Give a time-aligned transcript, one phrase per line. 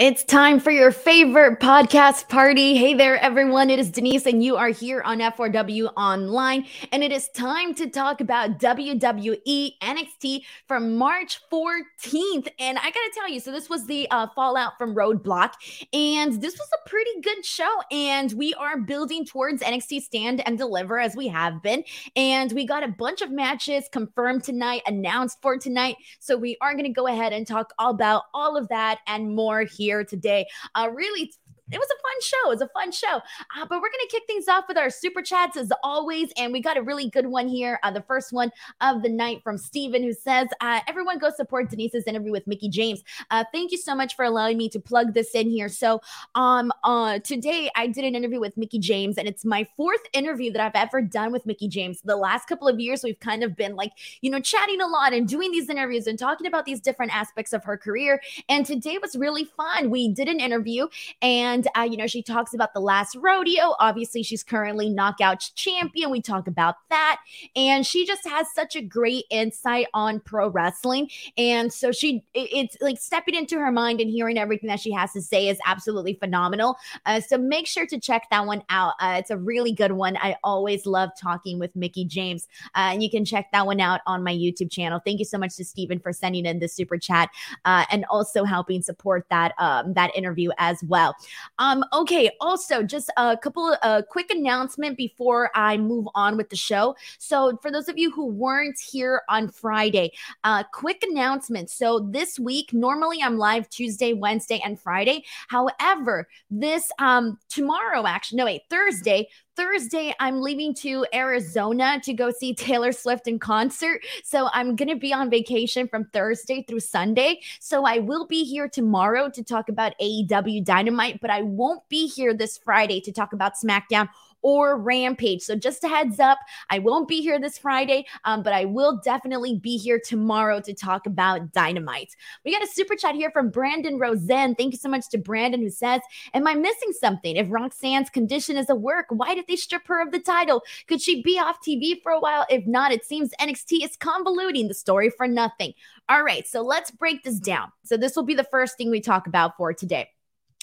[0.00, 2.74] It's time for your favorite podcast party.
[2.74, 3.68] Hey there, everyone.
[3.68, 6.64] It is Denise, and you are here on F4W Online.
[6.90, 12.48] And it is time to talk about WWE NXT from March 14th.
[12.58, 15.52] And I got to tell you, so this was the uh, fallout from Roadblock,
[15.92, 17.70] and this was a pretty good show.
[17.92, 21.84] And we are building towards NXT Stand and Deliver as we have been.
[22.16, 25.96] And we got a bunch of matches confirmed tonight, announced for tonight.
[26.20, 29.64] So we are going to go ahead and talk about all of that and more
[29.64, 30.46] here here today.
[30.76, 31.32] Uh, really
[31.72, 32.50] it was a fun show.
[32.50, 33.16] It was a fun show.
[33.56, 36.32] Uh, but we're going to kick things off with our super chats as always.
[36.36, 37.78] And we got a really good one here.
[37.82, 41.70] Uh, the first one of the night from Steven, who says, uh, Everyone go support
[41.70, 43.02] Denise's interview with Mickie James.
[43.30, 45.68] Uh, thank you so much for allowing me to plug this in here.
[45.68, 46.00] So,
[46.34, 50.52] um, uh, today I did an interview with Mickie James, and it's my fourth interview
[50.52, 52.00] that I've ever done with Mickie James.
[52.02, 55.12] The last couple of years, we've kind of been like, you know, chatting a lot
[55.12, 58.20] and doing these interviews and talking about these different aspects of her career.
[58.48, 59.90] And today was really fun.
[59.90, 60.88] We did an interview,
[61.22, 63.74] and, uh, you know, she talks about the last rodeo.
[63.78, 66.10] Obviously, she's currently knockout champion.
[66.10, 67.20] We talk about that.
[67.56, 71.10] And she just has such a great insight on pro wrestling.
[71.36, 75.12] And so she, it's like stepping into her mind and hearing everything that she has
[75.12, 76.76] to say is absolutely phenomenal.
[77.06, 78.94] Uh, so make sure to check that one out.
[79.00, 80.16] Uh, it's a really good one.
[80.18, 82.48] I always love talking with Mickie James.
[82.74, 85.00] Uh, and you can check that one out on my YouTube channel.
[85.04, 87.30] Thank you so much to Stephen for sending in the super chat
[87.64, 91.14] uh, and also helping support that um, that interview as well.
[91.58, 96.56] Um, okay, also, just a couple a quick announcement before I move on with the
[96.56, 96.96] show.
[97.18, 100.12] So, for those of you who weren't here on Friday,
[100.44, 101.70] uh, quick announcement.
[101.70, 105.24] So, this week, normally I'm live Tuesday, Wednesday, and Friday.
[105.48, 109.28] However, this um tomorrow, actually, no wait, Thursday,
[109.60, 114.00] Thursday, I'm leaving to Arizona to go see Taylor Swift in concert.
[114.24, 117.42] So I'm going to be on vacation from Thursday through Sunday.
[117.60, 122.06] So I will be here tomorrow to talk about AEW Dynamite, but I won't be
[122.06, 124.08] here this Friday to talk about SmackDown
[124.42, 125.42] or Rampage.
[125.42, 126.38] So just a heads up,
[126.70, 130.74] I won't be here this Friday, um, but I will definitely be here tomorrow to
[130.74, 132.14] talk about Dynamite.
[132.44, 134.54] We got a super chat here from Brandon Rosen.
[134.54, 136.00] Thank you so much to Brandon who says,
[136.34, 137.36] Am I missing something?
[137.36, 140.62] If Roxanne's condition is a work, why did they strip her of the title?
[140.86, 142.46] Could she be off TV for a while?
[142.50, 145.74] If not, it seems NXT is convoluting the story for nothing.
[146.08, 147.72] All right, so let's break this down.
[147.84, 150.08] So this will be the first thing we talk about for today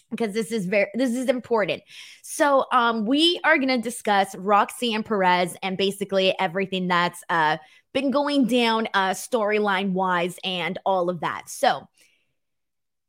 [0.09, 1.83] because this is very this is important.
[2.23, 7.57] So um we are going to discuss Roxanne Perez and basically everything that's uh
[7.93, 11.43] been going down uh storyline wise and all of that.
[11.49, 11.87] So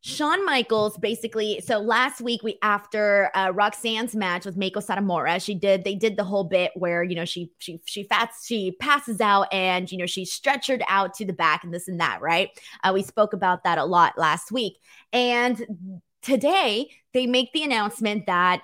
[0.00, 1.60] Shawn Michaels basically.
[1.60, 5.82] So last week, we after uh, Roxanne's match with Meiko Satomura, she did.
[5.82, 9.52] They did the whole bit where you know she she she fats she passes out
[9.52, 12.20] and you know she's stretchered out to the back and this and that.
[12.22, 12.50] Right.
[12.84, 14.78] Uh, we spoke about that a lot last week,
[15.12, 18.62] and today they make the announcement that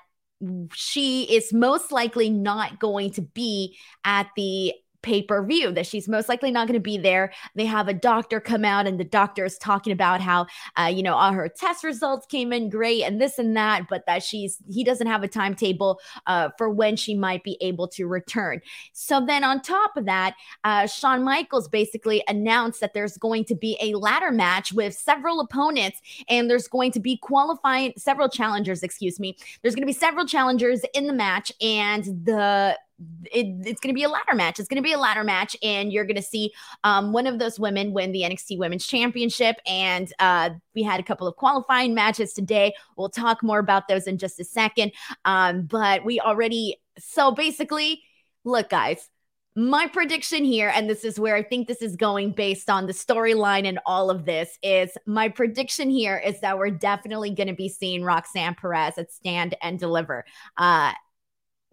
[0.75, 6.09] she is most likely not going to be at the pay per view, that she's
[6.09, 7.33] most likely not going to be there.
[7.55, 11.03] They have a doctor come out, and the doctor is talking about how, uh, you
[11.03, 14.59] know, all her test results came in great and this and that, but that she's,
[14.69, 18.61] he doesn't have a timetable uh, for when she might be able to return.
[18.93, 20.35] So then on top of that,
[20.65, 25.41] uh, Shawn Michaels basically announced that there's going to be a ladder match with several
[25.41, 29.37] opponents, and there's going to be qualifying several challengers, excuse me.
[29.61, 32.79] There's going to be several challengers in the match, and the
[33.33, 34.59] it, it's going to be a ladder match.
[34.59, 36.53] It's going to be a ladder match, and you're going to see
[36.85, 39.57] um, one of those women win the NXT Women's Championship.
[39.67, 42.75] And uh, we had a couple of qualifying matches today.
[42.97, 44.93] We'll talk more about those in just a second.
[45.25, 48.03] Um, but we already, so basically,
[48.45, 49.09] look, guys,
[49.57, 52.93] my prediction here, and this is where I think this is going based on the
[52.93, 57.55] storyline and all of this, is my prediction here is that we're definitely going to
[57.55, 60.25] be seeing Roxanne Perez at Stand and Deliver.
[60.57, 60.93] Uh,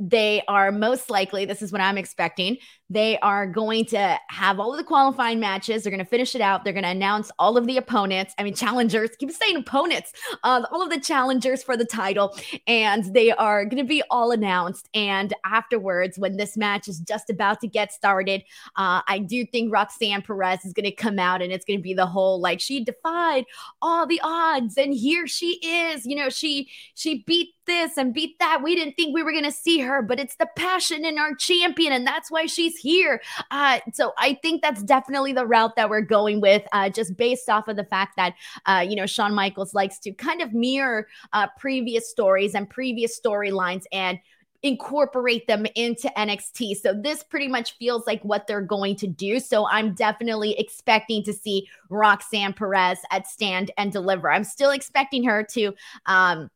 [0.02, 2.58] they are most likely, this is what I'm expecting,
[2.90, 5.84] they are going to have all of the qualifying matches.
[5.84, 6.66] They're going to finish it out.
[6.66, 8.34] They're going to announce all of the opponents.
[8.38, 10.12] I mean, challengers, keep saying opponents,
[10.44, 12.38] uh, all of the challengers for the title.
[12.68, 14.90] And they are going to be all announced.
[14.94, 18.42] And afterwards, when this match is just about to get started,
[18.76, 21.84] uh, I do think Roxanne Perez is going to come out and it's going to
[21.84, 23.46] be the whole like she defied
[23.82, 24.78] all the odds.
[24.78, 26.06] And here she is.
[26.06, 28.62] You know, she, she beat this and beat that.
[28.62, 31.34] We didn't think we were going to see her, but it's the passion in our
[31.34, 31.92] champion.
[31.92, 33.22] And that's why she's here.
[33.50, 37.50] Uh, so I think that's definitely the route that we're going with, uh, just based
[37.50, 38.36] off of the fact that,
[38.68, 43.20] uh, you know, Shawn Michaels likes to kind of mirror uh, previous stories and previous
[43.20, 44.20] storylines and
[44.64, 46.76] incorporate them into NXT.
[46.76, 49.40] So this pretty much feels like what they're going to do.
[49.40, 54.32] So I'm definitely expecting to see Roxanne Perez at Stand and Deliver.
[54.32, 55.74] I'm still expecting her to
[56.06, 56.50] um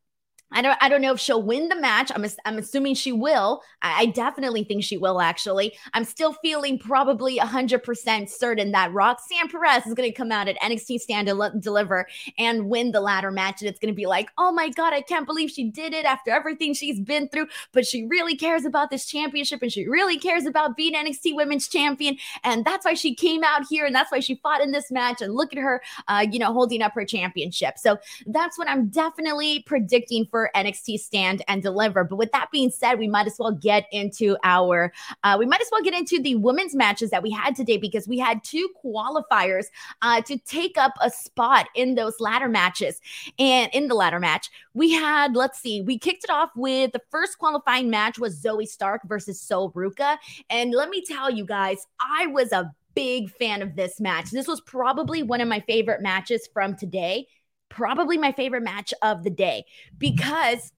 [0.51, 2.12] I don't I don't know if she'll win the match.
[2.13, 3.62] I'm I'm assuming she will.
[3.81, 5.75] I, I definitely think she will actually.
[5.94, 10.59] I'm still feeling probably 100% certain that Roxanne Perez is going to come out at
[10.59, 12.07] NXT Stand and Deliver
[12.38, 15.01] and win the ladder match and it's going to be like, "Oh my god, I
[15.01, 18.92] can't believe she did it after everything she's been through, but she really cares about
[18.92, 23.15] this championship and she really cares about being NXT Women's Champion and that's why she
[23.15, 25.81] came out here and that's why she fought in this match and look at her
[26.07, 27.97] uh, you know, holding up her championship." So,
[28.27, 32.04] that's what I'm definitely predicting NXT Stand and Deliver.
[32.04, 34.94] But with that being said, we might as well get into our,
[35.24, 38.08] uh, we might as well get into the women's matches that we had today because
[38.08, 39.66] we had two qualifiers
[40.02, 43.00] uh, to take up a spot in those ladder matches.
[43.40, 47.02] And in the ladder match, we had, let's see, we kicked it off with the
[47.10, 50.18] first qualifying match was Zoey Stark versus Sol Ruca.
[50.50, 54.31] And let me tell you guys, I was a big fan of this match.
[54.31, 57.28] This was probably one of my favorite matches from today
[57.75, 59.66] probably my favorite match of the day
[59.98, 60.72] because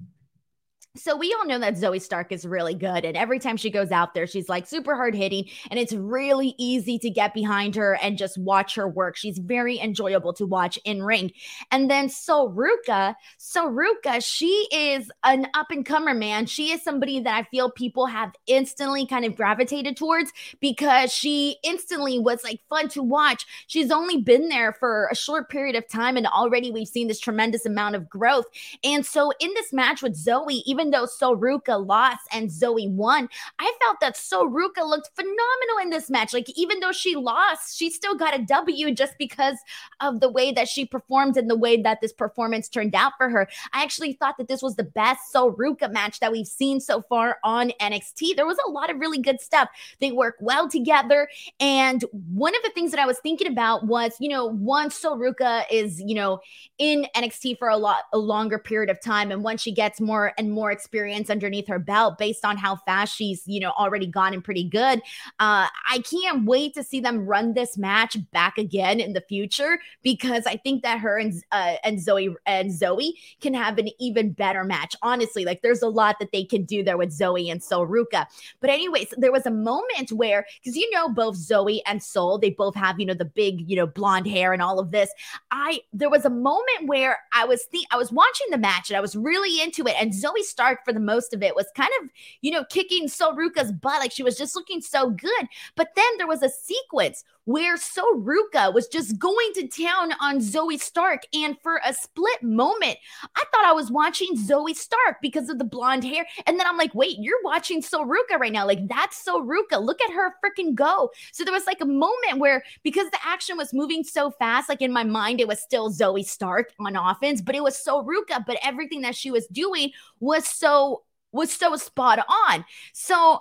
[0.98, 3.06] so we all know that Zoey Stark is really good.
[3.06, 5.46] And every time she goes out there, she's like super hard hitting.
[5.70, 9.16] And it's really easy to get behind her and just watch her work.
[9.16, 11.32] She's very enjoyable to watch in ring.
[11.72, 16.46] And then Sol Ruca, Soruka, she is an up and comer, man.
[16.46, 21.58] She is somebody that I feel people have instantly kind of gravitated towards because she
[21.64, 23.46] instantly was like fun to watch.
[23.68, 26.18] She's only been there for a short period of time.
[26.18, 28.46] And already we've seen this tremendous amount of growth.
[28.84, 32.90] And so in this match with Zoey, even even though Sol Ruca lost and Zoey
[32.90, 33.28] won,
[33.60, 36.34] I felt that Sol Ruca looked phenomenal in this match.
[36.34, 39.58] Like, even though she lost, she still got a W just because
[40.00, 43.30] of the way that she performed and the way that this performance turned out for
[43.30, 43.50] her.
[43.74, 47.02] I actually thought that this was the best Sol Ruca match that we've seen so
[47.02, 48.38] far on NXT.
[48.38, 49.68] There was a lot of really good stuff.
[50.00, 51.28] They work well together.
[51.60, 52.04] And
[52.34, 56.02] one of the things that I was thinking about was, you know, once Soruka is,
[56.02, 56.40] you know,
[56.78, 60.34] in NXT for a lot, a longer period of time, and once she gets more
[60.38, 64.34] and more experience underneath her belt based on how fast she's, you know, already gone
[64.34, 65.00] and pretty good.
[65.40, 69.80] Uh, I can't wait to see them run this match back again in the future
[70.04, 74.32] because I think that her and uh, and Zoey and Zoey can have an even
[74.32, 74.96] better match.
[75.02, 78.28] Honestly, like there's a lot that they can do there with Zoey and Sol Ruca.
[78.60, 82.52] But anyways, there was a moment where because you know both Zoey and Sol, they
[82.52, 85.10] both have you know the big you know blonde hair and all of this.
[85.52, 88.98] I there was a moment where I was the I was watching the match and
[88.98, 91.92] I was really into it, and Zoey started For the most of it was kind
[92.02, 92.10] of,
[92.42, 94.00] you know, kicking Sol Ruca's butt.
[94.00, 95.48] Like she was just looking so good.
[95.76, 100.40] But then there was a sequence where Sol Ruca was just going to town on
[100.40, 101.22] Zoey Stark.
[101.34, 102.98] And for a split moment,
[103.38, 106.28] I thought I was watching Zoey Stark because of the blonde hair.
[106.46, 108.68] And then I'm like, wait, you're watching Sol Ruca right now.
[108.68, 109.82] Like that's Sol Ruca.
[109.82, 111.10] Look at her freaking go.
[111.32, 114.82] So there was like a moment where because the action was moving so fast, like
[114.82, 118.44] in my mind, it was still Zoey Stark on offense, but it was Sol Ruca.
[118.46, 122.66] But everything that she was doing was so was so spot on.
[122.94, 123.40] So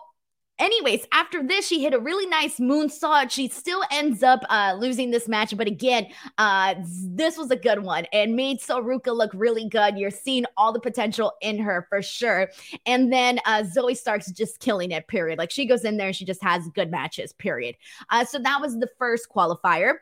[0.59, 3.31] Anyways, after this, she hit a really nice moonsault.
[3.31, 6.07] She still ends up uh, losing this match, but again,
[6.39, 6.75] uh,
[7.05, 9.99] this was a good one and made Sol Ruca look really good.
[9.99, 12.49] You're seeing all the potential in her for sure.
[12.87, 15.07] And then uh, Zoey Stark's just killing it.
[15.09, 15.39] Period.
[15.39, 17.33] Like she goes in there and she just has good matches.
[17.35, 17.77] Period.
[18.09, 19.97] Uh, so that was the first qualifier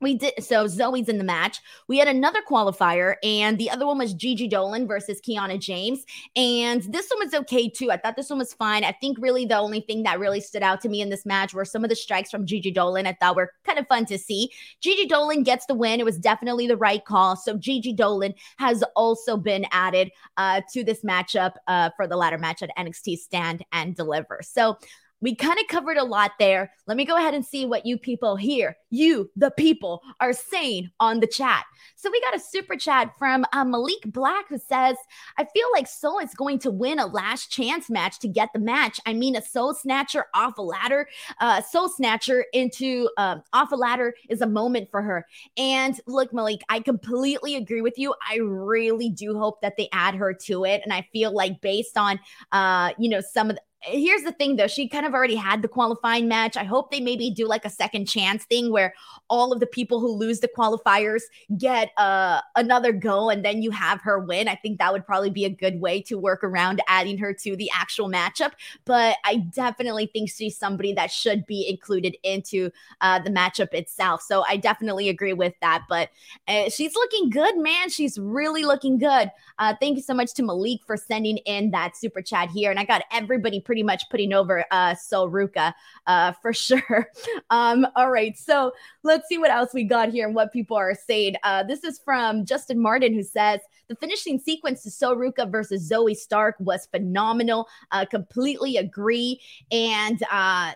[0.00, 1.60] we did so Zoey's in the match.
[1.88, 6.04] We had another qualifier, and the other one was Gigi Dolan versus Kiana James.
[6.36, 7.90] And this one was okay too.
[7.90, 8.84] I thought this one was fine.
[8.84, 11.52] I think really the only thing that really stood out to me in this match
[11.52, 13.06] were some of the strikes from Gigi Dolan.
[13.06, 14.50] I thought were kind of fun to see.
[14.80, 16.00] Gigi Dolan gets the win.
[16.00, 17.36] It was definitely the right call.
[17.36, 22.38] So Gigi Dolan has also been added uh, to this matchup uh, for the ladder
[22.38, 24.40] match at NXT Stand and Deliver.
[24.42, 24.78] So
[25.20, 26.72] we kind of covered a lot there.
[26.86, 30.90] Let me go ahead and see what you people here, you, the people, are saying
[30.98, 31.64] on the chat.
[31.96, 34.96] So we got a super chat from uh, Malik Black who says,
[35.38, 38.58] I feel like Sol is going to win a last chance match to get the
[38.58, 39.00] match.
[39.06, 41.08] I mean, a Sol Snatcher off a ladder,
[41.40, 45.26] uh, Sol Snatcher into um, off a ladder is a moment for her.
[45.56, 48.14] And look, Malik, I completely agree with you.
[48.28, 50.80] I really do hope that they add her to it.
[50.84, 52.18] And I feel like based on,
[52.52, 54.66] uh, you know, some of the, here's the thing though.
[54.66, 56.56] She kind of already had the qualifying match.
[56.56, 58.94] I hope they maybe do like a second chance thing where
[59.28, 61.22] all of the people who lose the qualifiers
[61.56, 64.48] get uh another go and then you have her win.
[64.48, 67.56] I think that would probably be a good way to work around adding her to
[67.56, 68.52] the actual matchup.
[68.84, 72.70] But i definitely think she's somebody that should be included into
[73.00, 74.20] uh the matchup itself.
[74.20, 75.84] So i definitely agree with that.
[75.88, 76.10] But
[76.48, 77.88] uh, she's looking good man.
[77.88, 79.30] She's really looking good.
[79.58, 82.70] Uh thank you so much to malik for sending in that super chat here.
[82.70, 85.72] And i got everybody pretty much putting over uh Sol Ruca
[86.08, 87.06] uh for sure.
[87.50, 88.72] Um all right, so
[89.04, 91.36] let's see what else we got here and what people are saying.
[91.44, 95.88] Uh this is from Justin Martin who says the finishing sequence to Sol Ruca versus
[95.88, 97.68] Zoey Stark was phenomenal.
[97.92, 100.72] Uh completely agree and uh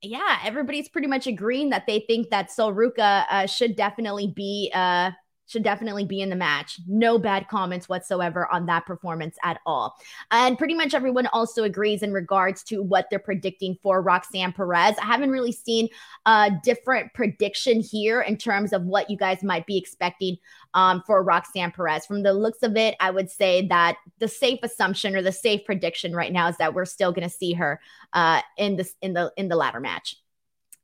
[0.00, 4.70] yeah, everybody's pretty much agreeing that they think that Sol Ruca uh, should definitely be
[4.72, 5.10] uh
[5.48, 6.78] should definitely be in the match.
[6.86, 9.96] No bad comments whatsoever on that performance at all.
[10.30, 14.96] And pretty much everyone also agrees in regards to what they're predicting for Roxanne Perez.
[14.98, 15.88] I haven't really seen
[16.26, 20.36] a different prediction here in terms of what you guys might be expecting
[20.74, 22.06] um, for Roxanne Perez.
[22.06, 25.64] From the looks of it, I would say that the safe assumption or the safe
[25.64, 27.80] prediction right now is that we're still going to see her
[28.12, 30.16] uh, in this in the in the ladder match.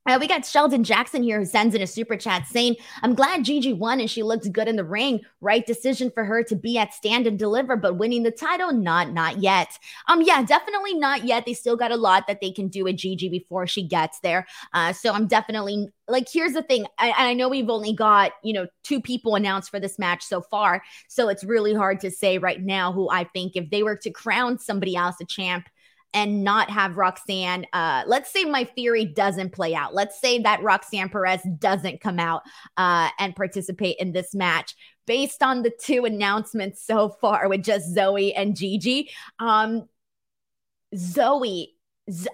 [0.07, 3.45] Uh, we got Sheldon Jackson here who sends in a super chat saying, I'm glad
[3.45, 5.21] Gigi won and she looked good in the ring.
[5.41, 9.13] Right decision for her to be at stand and deliver, but winning the title, not,
[9.13, 9.79] not yet.
[10.09, 11.47] Um, yeah, definitely not yet.
[11.47, 14.47] They still got a lot that they can do with Gigi before she gets there.
[14.75, 16.87] Uh, so I'm definitely like, here's the thing.
[16.99, 20.43] I, I know we've only got, you know, two people announced for this match so
[20.43, 20.83] far.
[21.09, 24.11] So it's really hard to say right now who I think if they were to
[24.11, 25.67] crown somebody else a champ,
[26.15, 27.67] and not have Roxanne.
[27.73, 29.95] Uh, let's say my theory doesn't play out.
[29.95, 32.43] Let's say that Roxanne Perez doesn't come out
[32.77, 34.75] uh, and participate in this match.
[35.07, 39.87] Based on the two announcements so far with just Zoey and Gigi, um,
[40.95, 41.74] Zoey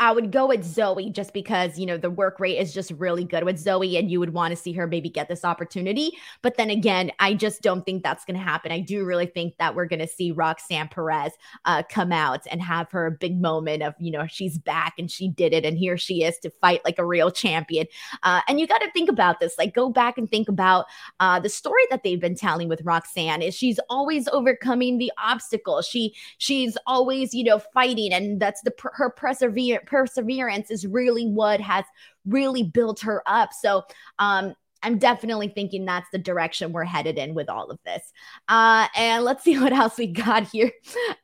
[0.01, 3.23] I would go with Zoey just because, you know, the work rate is just really
[3.23, 6.11] good with Zoey and you would want to see her maybe get this opportunity.
[6.43, 8.73] But then again, I just don't think that's going to happen.
[8.73, 11.35] I do really think that we're going to see Roxanne Perez
[11.67, 15.29] uh, come out and have her big moment of, you know, she's back and she
[15.29, 17.87] did it and here she is to fight like a real champion.
[18.25, 20.87] Uh, and you got to think about this, like go back and think about
[21.21, 25.81] uh, the story that they've been telling with Roxanne is she's always overcoming the obstacle.
[25.81, 31.61] She, she's always, you know, fighting and that's the, her perseverance perseverance is really what
[31.61, 31.85] has
[32.27, 33.51] really built her up.
[33.53, 33.83] So,
[34.19, 38.13] um, I'm definitely thinking that's the direction we're headed in with all of this.
[38.49, 40.71] Uh, and let's see what else we got here.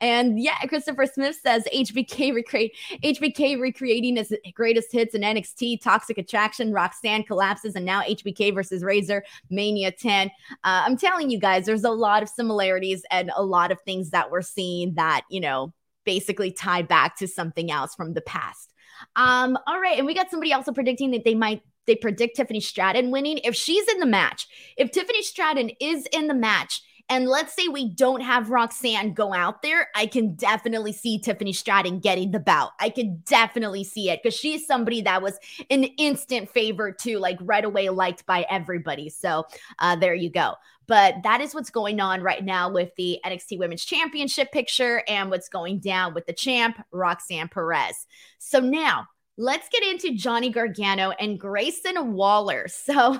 [0.00, 6.18] And yeah, Christopher Smith says HBK recreate HBK recreating his greatest hits in NXT, Toxic
[6.18, 10.28] Attraction, Roxanne collapses, and now HBK versus Razor Mania 10.
[10.28, 10.30] Uh,
[10.64, 14.30] I'm telling you guys, there's a lot of similarities and a lot of things that
[14.30, 15.72] we're seeing that you know
[16.06, 18.72] basically tied back to something else from the past.
[19.16, 22.60] Um, all right, and we got somebody also predicting that they might they predict Tiffany
[22.60, 23.38] Stratton winning.
[23.44, 27.68] If she's in the match, if Tiffany Stratton is in the match, and let's say
[27.68, 32.40] we don't have Roxanne go out there, I can definitely see Tiffany Stratton getting the
[32.40, 32.72] bout.
[32.80, 35.38] I can definitely see it because she's somebody that was
[35.70, 39.08] an instant favorite too, like right away liked by everybody.
[39.08, 39.44] So
[39.78, 40.54] uh, there you go.
[40.86, 45.30] But that is what's going on right now with the NXT Women's Championship picture and
[45.30, 48.06] what's going down with the champ, Roxanne Perez.
[48.38, 52.66] So now let's get into Johnny Gargano and Grayson Waller.
[52.86, 53.18] So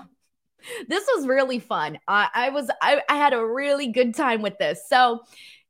[0.89, 1.97] this was really fun.
[2.09, 4.81] Uh, I was I, I had a really good time with this.
[4.89, 5.21] So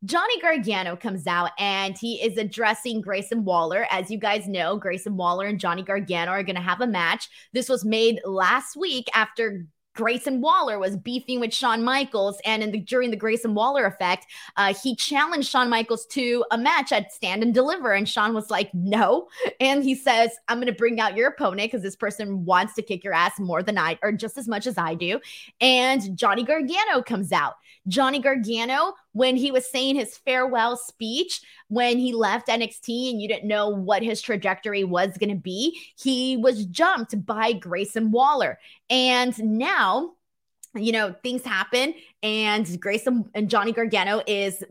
[0.04, 3.86] Johnny Gargano comes out and he is addressing Grayson Waller.
[3.90, 7.28] As you guys know, Grayson Waller and Johnny Gargano are going to have a match.
[7.52, 12.70] This was made last week after Grayson Waller was beefing with Shawn Michaels, and in
[12.70, 14.26] the, during the Grayson Waller effect,
[14.56, 18.50] uh, he challenged Shawn Michaels to a match at Stand and Deliver, and Shawn was
[18.50, 19.28] like, "No,"
[19.60, 22.82] and he says, "I'm going to bring out your opponent because this person wants to
[22.82, 25.18] kick your ass more than I, or just as much as I do."
[25.60, 27.54] And Johnny Gargano comes out.
[27.88, 33.26] Johnny Gargano, when he was saying his farewell speech when he left NXT and you
[33.26, 38.58] didn't know what his trajectory was going to be, he was jumped by Grayson Waller.
[38.90, 40.12] And now,
[40.74, 44.62] you know, things happen and Grayson and Johnny Gargano is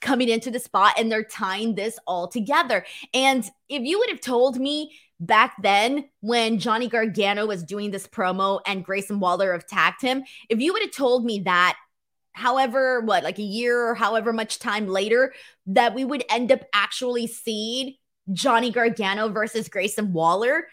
[0.00, 2.84] coming into the spot and they're tying this all together.
[3.14, 8.08] And if you would have told me back then when Johnny Gargano was doing this
[8.08, 11.76] promo and Grayson Waller attacked him, if you would have told me that
[12.32, 15.32] however what like a year or however much time later
[15.66, 17.94] that we would end up actually seeing
[18.32, 20.66] Johnny Gargano versus Grayson Waller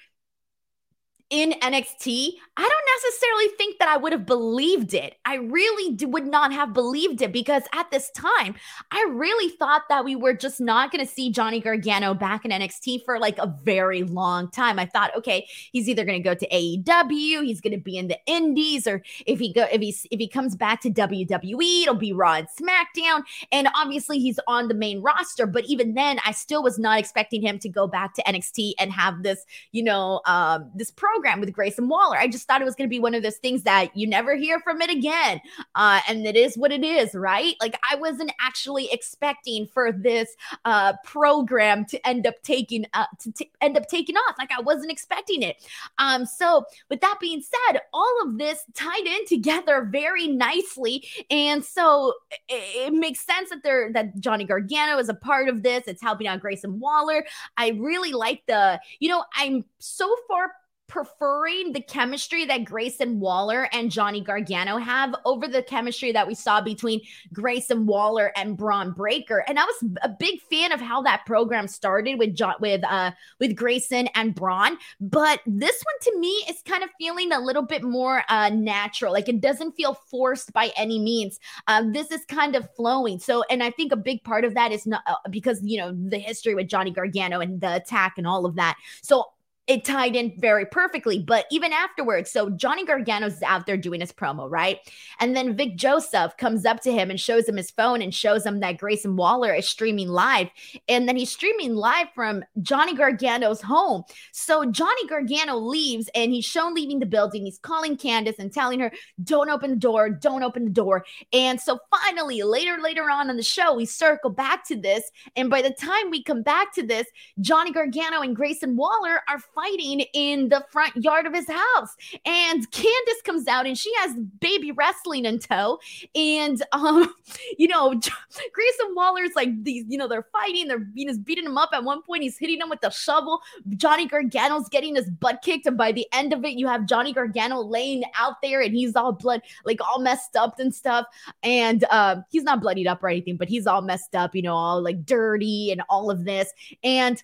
[1.30, 5.16] in NXT, I don't necessarily think that I would have believed it.
[5.26, 8.56] I really would not have believed it because at this time,
[8.92, 12.52] I really thought that we were just not going to see Johnny Gargano back in
[12.52, 14.80] NXT for like a very long time.
[14.80, 18.08] I thought, okay, he's either going to go to AEW, he's going to be in
[18.08, 21.94] the Indies, or if he go if he if he comes back to WWE, it'll
[21.94, 23.22] be Raw and SmackDown.
[23.52, 27.44] And obviously, he's on the main roster, but even then, I still was not expecting
[27.44, 31.42] him to go back to NXT and have this, you know, um, this program program
[31.42, 32.18] with Grayson Waller.
[32.18, 34.36] I just thought it was going to be one of those things that you never
[34.36, 35.42] hear from it again.
[35.76, 37.56] Uh, and it is what it is, right?
[37.60, 40.30] Like I wasn't actually expecting for this
[40.64, 44.36] uh, program to end up taking uh, to t- end up taking off.
[44.40, 45.58] Like I wasn't expecting it.
[45.98, 51.66] Um, so with that being said, all of this tied in together very nicely, and
[51.66, 52.14] so
[52.48, 55.84] it, it makes sense that they're that Johnny Gargano is a part of this.
[55.86, 57.26] It's helping out Grayson Waller.
[57.58, 60.54] I really like the, you know, I'm so far
[60.90, 66.36] preferring the chemistry that Grayson Waller and Johnny Gargano have over the chemistry that we
[66.36, 67.00] saw between
[67.32, 69.46] Grayson Waller and Bron Breakker.
[69.48, 73.12] And I was a big fan of how that program started with John with uh
[73.40, 77.64] with Grayson and Bron, but this one to me is kind of feeling a little
[77.64, 79.14] bit more uh natural.
[79.14, 81.40] Like it doesn't feel forced by any means.
[81.68, 83.20] Um, this is kind of flowing.
[83.20, 85.94] So, and I think a big part of that is not uh, because you know
[85.96, 88.76] the history with Johnny Gargano and the attack and all of that.
[89.04, 89.26] So
[89.70, 91.20] it tied in very perfectly.
[91.20, 94.80] But even afterwards, so Johnny Gargano's out there doing his promo, right?
[95.20, 98.44] And then Vic Joseph comes up to him and shows him his phone and shows
[98.44, 100.48] him that Grayson Waller is streaming live.
[100.88, 104.04] And then he's streaming live from Johnny Gargano's home.
[104.32, 107.46] So Johnny Gargano leaves and he's shown leaving the building.
[107.46, 108.92] He's calling Candice and telling her,
[109.24, 111.06] don't open the door, don't open the door.
[111.32, 115.12] And so finally, later, later on in the show, we circle back to this.
[115.36, 117.06] And by the time we come back to this,
[117.40, 121.96] Johnny Gargano and Grayson Waller are fighting in the front yard of his house.
[122.26, 125.80] And Candice comes out and she has baby wrestling in tow.
[126.16, 127.14] And, um,
[127.58, 131.70] you know, Grayson Waller's like these, you know, they're fighting, they're being, beating him up.
[131.74, 133.42] At one point, he's hitting him with the shovel.
[133.76, 135.66] Johnny Gargano's getting his butt kicked.
[135.66, 138.96] And by the end of it, you have Johnny Gargano laying out there and he's
[138.96, 141.06] all blood, like all messed up and stuff.
[141.44, 144.56] And um, he's not bloodied up or anything, but he's all messed up, you know,
[144.56, 146.52] all like dirty and all of this.
[146.84, 147.22] And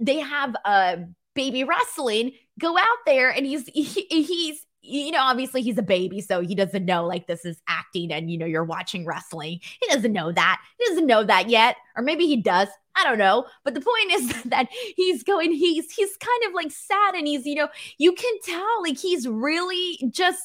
[0.00, 0.96] they have uh
[1.34, 6.20] baby wrestling go out there and he's he, he's you know obviously he's a baby
[6.20, 9.60] so he doesn't know like this is acting and you know you're watching wrestling.
[9.80, 10.60] He doesn't know that.
[10.78, 11.76] He doesn't know that yet.
[11.96, 12.68] Or maybe he does.
[12.96, 13.46] I don't know.
[13.64, 17.46] But the point is that he's going he's he's kind of like sad and he's
[17.46, 20.42] you know you can tell like he's really just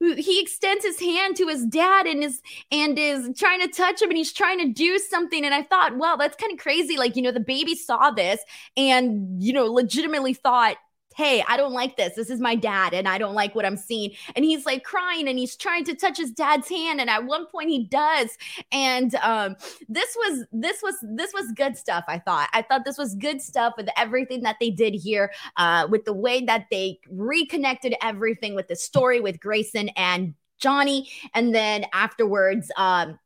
[0.00, 2.40] he extends his hand to his dad and is
[2.70, 5.44] and is trying to touch him and he's trying to do something.
[5.44, 6.96] And i thought well that's kind of crazy.
[6.96, 8.40] Like you know the baby saw this
[8.76, 10.76] and you know legitimately thought
[11.18, 12.14] hey, I don't like this.
[12.14, 14.12] This is my dad, and I don't like what I'm seeing.
[14.36, 17.00] And he's like crying and he's trying to touch his dad's hand.
[17.00, 18.30] And at one point he does.
[18.70, 19.56] And um,
[19.88, 22.48] this was this was this was good stuff, I thought.
[22.52, 26.12] I thought this was good stuff with everything that they did here, uh, with the
[26.12, 31.10] way that they reconnected everything with the story with Grayson and Johnny.
[31.34, 33.18] And then afterwards, um,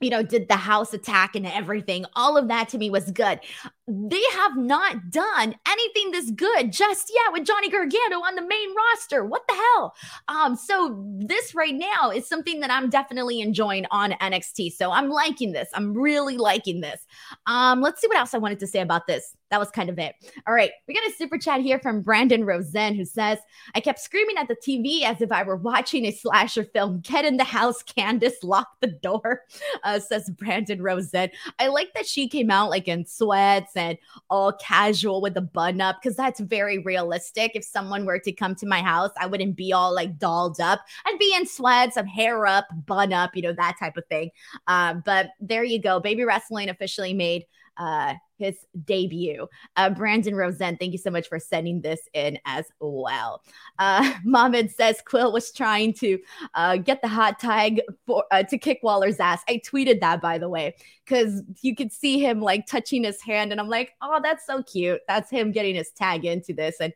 [0.00, 2.06] you know, did the house attack and everything.
[2.14, 3.40] All of that to me was good
[3.88, 8.74] they have not done anything this good just yet with Johnny Gargano on the main
[8.74, 9.24] roster.
[9.24, 9.94] What the hell?
[10.28, 14.72] Um, so this right now is something that I'm definitely enjoying on NXT.
[14.74, 15.68] So I'm liking this.
[15.72, 17.06] I'm really liking this.
[17.46, 19.34] Um, let's see what else I wanted to say about this.
[19.50, 20.14] That was kind of it.
[20.46, 23.38] All right, we got a super chat here from Brandon Rosen who says,
[23.74, 27.00] "I kept screaming at the TV as if I were watching a slasher film.
[27.00, 28.42] Get in the house, Candice.
[28.42, 29.42] Lock the door."
[29.84, 31.30] Uh, says Brandon Rosen.
[31.58, 33.98] I like that she came out like in sweats and
[34.30, 37.52] all casual with a bun up because that's very realistic.
[37.54, 40.80] If someone were to come to my house, I wouldn't be all like dolled up.
[41.06, 44.30] I'd be in sweats, some hair up, bun up, you know, that type of thing.
[44.66, 46.00] Um, but there you go.
[46.00, 47.44] Baby wrestling officially made
[47.76, 49.46] uh, his debut.
[49.76, 53.42] Uh, Brandon Rosen, thank you so much for sending this in as well.
[53.78, 56.18] Uh, Mohammed says Quill was trying to
[56.54, 59.42] uh, get the hot tag for uh, to kick Waller's ass.
[59.48, 63.52] I tweeted that by the way because you could see him like touching his hand,
[63.52, 65.00] and I'm like, oh, that's so cute.
[65.08, 66.92] That's him getting his tag into this and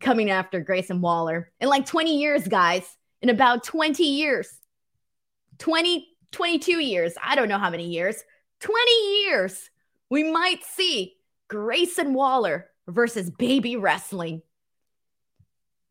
[0.00, 2.96] coming after Grayson Waller in like 20 years, guys.
[3.22, 4.48] In about 20 years,
[5.58, 7.14] 20, 22 years.
[7.22, 8.16] I don't know how many years.
[8.60, 9.70] 20 years
[10.12, 11.14] we might see
[11.48, 14.42] Grayson Waller versus baby wrestling.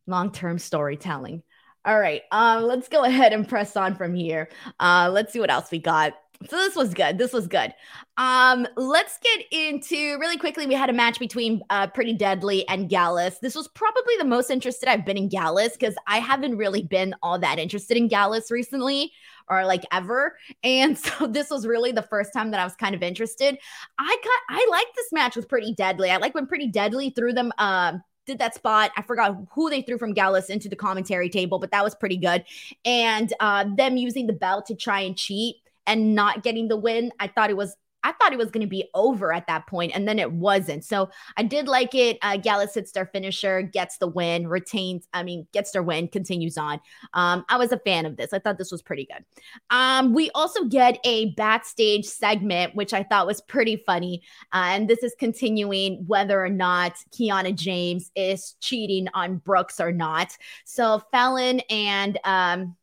[0.06, 1.42] Long term storytelling.
[1.84, 4.50] All right, uh, let's go ahead and press on from here.
[4.80, 6.14] Uh, let's see what else we got.
[6.49, 7.17] So this was good.
[7.17, 7.73] This was good.
[8.17, 10.67] Um, let's get into really quickly.
[10.67, 13.39] We had a match between uh, Pretty Deadly and Gallus.
[13.39, 17.15] This was probably the most interested I've been in Gallus because I haven't really been
[17.21, 19.12] all that interested in Gallus recently
[19.49, 20.38] or like ever.
[20.63, 23.58] And so this was really the first time that I was kind of interested.
[23.97, 26.12] I got I like this match with Pretty Deadly.
[26.12, 27.93] I like when Pretty Deadly threw them uh,
[28.25, 28.91] did that spot.
[28.95, 32.17] I forgot who they threw from Gallus into the commentary table, but that was pretty
[32.17, 32.43] good.
[32.86, 35.56] And uh, them using the belt to try and cheat
[35.88, 38.70] and not getting the win, I thought it was I thought it was going to
[38.70, 40.84] be over at that point, and then it wasn't.
[40.84, 42.17] So I did like it.
[42.22, 46.58] Uh, Gallus hits their finisher, gets the win, retains, I mean, gets their win, continues
[46.58, 46.80] on.
[47.13, 48.34] Um, I was a fan of this.
[48.34, 49.24] I thought this was pretty good.
[49.70, 54.24] Um, we also get a backstage segment, which I thought was pretty funny.
[54.52, 59.91] Uh, and this is continuing whether or not Kiana James is cheating on Brooks or
[59.91, 60.36] not.
[60.65, 62.76] So Fallon and um,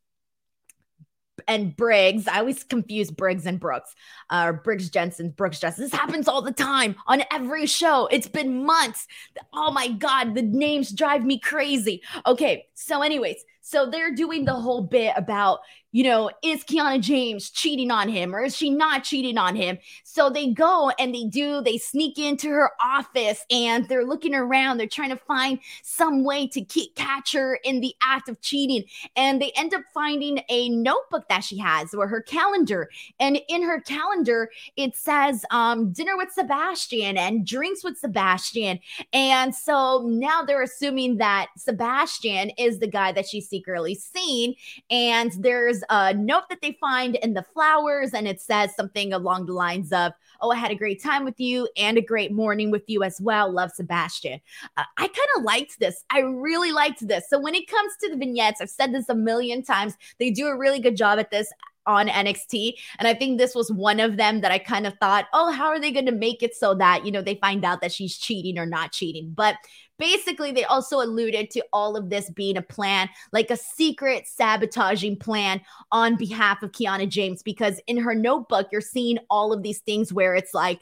[1.48, 2.28] and Briggs.
[2.28, 3.94] I always confuse Briggs and Brooks,
[4.30, 5.84] uh, or Briggs Jensen, Brooks Jensen.
[5.84, 8.06] This happens all the time on every show.
[8.12, 9.06] It's been months.
[9.52, 12.02] Oh my God, the names drive me crazy.
[12.26, 15.60] Okay, so, anyways, so they're doing the whole bit about,
[15.92, 19.78] you know, is Kiana James cheating on him or is she not cheating on him?
[20.04, 24.78] So they go and they do, they sneak into her office and they're looking around.
[24.78, 26.62] They're trying to find some way to
[26.94, 28.84] catch her in the act of cheating.
[29.16, 32.88] And they end up finding a notebook that she has or her calendar.
[33.20, 38.78] And in her calendar, it says um, dinner with Sebastian and drinks with Sebastian.
[39.12, 44.54] And so now they're assuming that Sebastian is the guy that she's secretly seen.
[44.90, 49.12] And there's there's a note that they find in the flowers, and it says something
[49.12, 52.32] along the lines of, Oh, I had a great time with you and a great
[52.32, 53.50] morning with you as well.
[53.50, 54.40] Love Sebastian.
[54.76, 56.04] Uh, I kind of liked this.
[56.10, 57.28] I really liked this.
[57.28, 60.46] So when it comes to the vignettes, I've said this a million times, they do
[60.46, 61.52] a really good job at this
[61.86, 62.74] on NXT.
[63.00, 65.66] And I think this was one of them that I kind of thought, oh, how
[65.68, 68.16] are they going to make it so that, you know, they find out that she's
[68.16, 69.32] cheating or not cheating?
[69.34, 69.56] But
[69.98, 75.16] basically, they also alluded to all of this being a plan, like a secret sabotaging
[75.16, 75.60] plan
[75.92, 80.12] on behalf of Kiana James, because in her notebook, you're seeing all of these things
[80.12, 80.80] where it's like,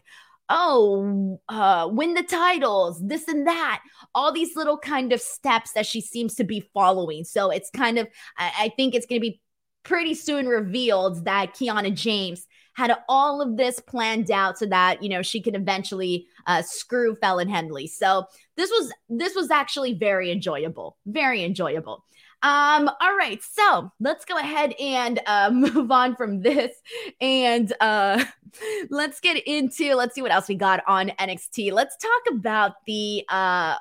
[0.49, 3.83] oh, uh, win the titles, this and that,
[4.15, 7.25] all these little kind of steps that she seems to be following.
[7.25, 8.07] So it's kind of,
[8.39, 9.41] I, I think it's going to be
[9.83, 15.09] pretty soon revealed that Kiana James had all of this planned out so that you
[15.09, 17.87] know she could eventually uh, screw Fallon Henley.
[17.87, 22.05] So this was this was actually very enjoyable, very enjoyable.
[22.43, 26.77] Um, all right, so let's go ahead and uh, move on from this,
[27.21, 28.23] and uh,
[28.91, 31.73] let's get into let's see what else we got on NXT.
[31.73, 33.77] Let's talk about the uh,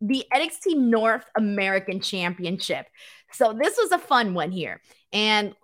[0.00, 2.86] the NXT North American Championship.
[3.30, 4.80] So this was a fun one here.
[5.12, 5.54] And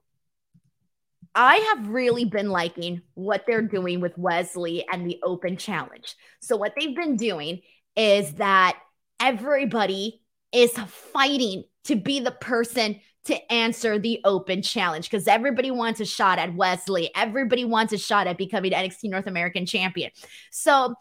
[1.35, 6.16] I have really been liking what they're doing with Wes Lee and the open challenge.
[6.40, 7.61] So, what they've been doing
[7.97, 8.79] is that
[9.21, 16.01] everybody is fighting to be the person to answer the open challenge because everybody wants
[16.01, 17.11] a shot at Wes Lee.
[17.14, 20.11] Everybody wants a shot at becoming NXT North American champion.
[20.51, 20.95] So,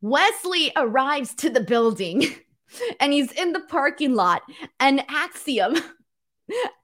[0.00, 2.24] Wes Lee arrives to the building
[3.00, 4.42] and he's in the parking lot
[4.78, 5.76] and Axiom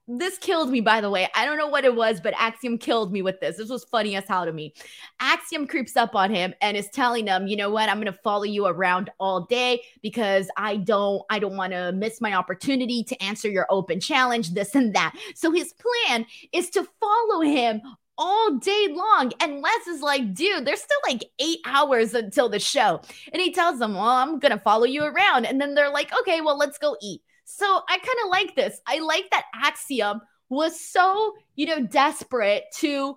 [0.09, 3.13] this killed me by the way i don't know what it was but axiom killed
[3.13, 4.73] me with this this was funny as hell to me
[5.21, 8.45] axiom creeps up on him and is telling him you know what i'm gonna follow
[8.45, 13.23] you around all day because i don't i don't want to miss my opportunity to
[13.23, 17.81] answer your open challenge this and that so his plan is to follow him
[18.23, 19.33] all day long.
[19.41, 23.01] And Les is like, dude, there's still like eight hours until the show.
[23.33, 25.47] And he tells them, well, I'm going to follow you around.
[25.47, 27.23] And then they're like, okay, well, let's go eat.
[27.57, 28.81] So I kind of like this.
[28.87, 33.17] I like that Axiom was so, you know, desperate to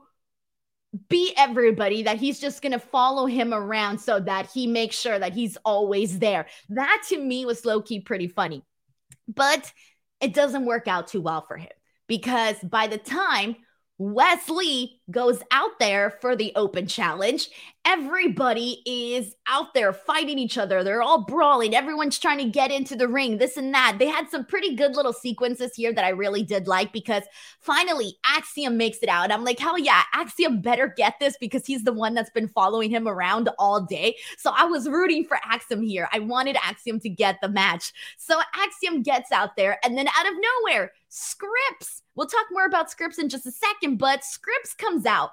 [1.09, 5.17] beat everybody that he's just going to follow him around so that he makes sure
[5.17, 6.45] that he's always there.
[6.69, 8.63] That to me was low key pretty funny.
[9.27, 9.71] But
[10.21, 11.71] it doesn't work out too well for him
[12.07, 13.55] because by the time
[14.03, 17.49] Wes Lee goes out there for the open challenge.
[17.85, 20.83] Everybody is out there fighting each other.
[20.83, 21.73] They're all brawling.
[21.73, 23.97] Everyone's trying to get into the ring, this and that.
[23.99, 27.23] They had some pretty good little sequences here that I really did like because
[27.61, 29.31] finally Axiom makes it out.
[29.31, 32.89] I'm like, hell yeah, Axiom better get this because he's the one that's been following
[32.89, 34.17] him around all day.
[34.37, 36.09] So I was rooting for Axiom here.
[36.11, 37.93] I wanted Axiom to get the match.
[38.17, 42.01] So Axiom gets out there, and then out of nowhere, Scrypts.
[42.15, 45.29] We'll talk more about Scrypts in just a second, but Scrypts comes out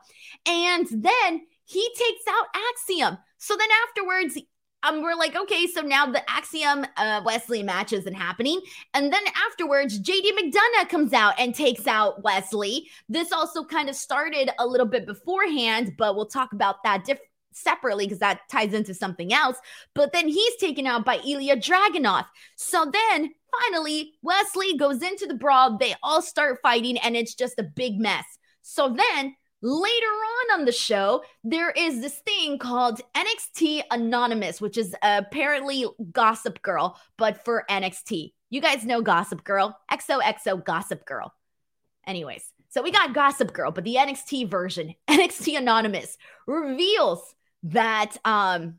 [0.46, 3.16] and then he takes out Axiom.
[3.38, 4.38] So then afterwards,
[4.82, 8.60] um, we're like, okay, so now the Axiom uh, Wes Lee match isn't happening.
[8.94, 12.90] And then afterwards, JD McDonagh comes out and takes out Wes Lee.
[13.08, 17.20] This also kind of started a little bit beforehand, but we'll talk about that diff-
[17.52, 19.56] separately because that ties into something else.
[19.94, 22.26] But then he's taken out by Ilya Dragunov.
[22.56, 23.30] So then
[23.62, 25.76] finally, Wes Lee goes into the brawl.
[25.78, 28.24] They all start fighting, and it's just a big mess.
[28.62, 34.78] So then Later on on the show, there is this thing called NXT Anonymous, which
[34.78, 38.32] is apparently Gossip Girl, but for NXT.
[38.48, 41.34] You guys know Gossip Girl, XOXO Gossip Girl.
[42.06, 48.76] Anyways, so we got Gossip Girl, but the NXT version, NXT Anonymous, reveals that um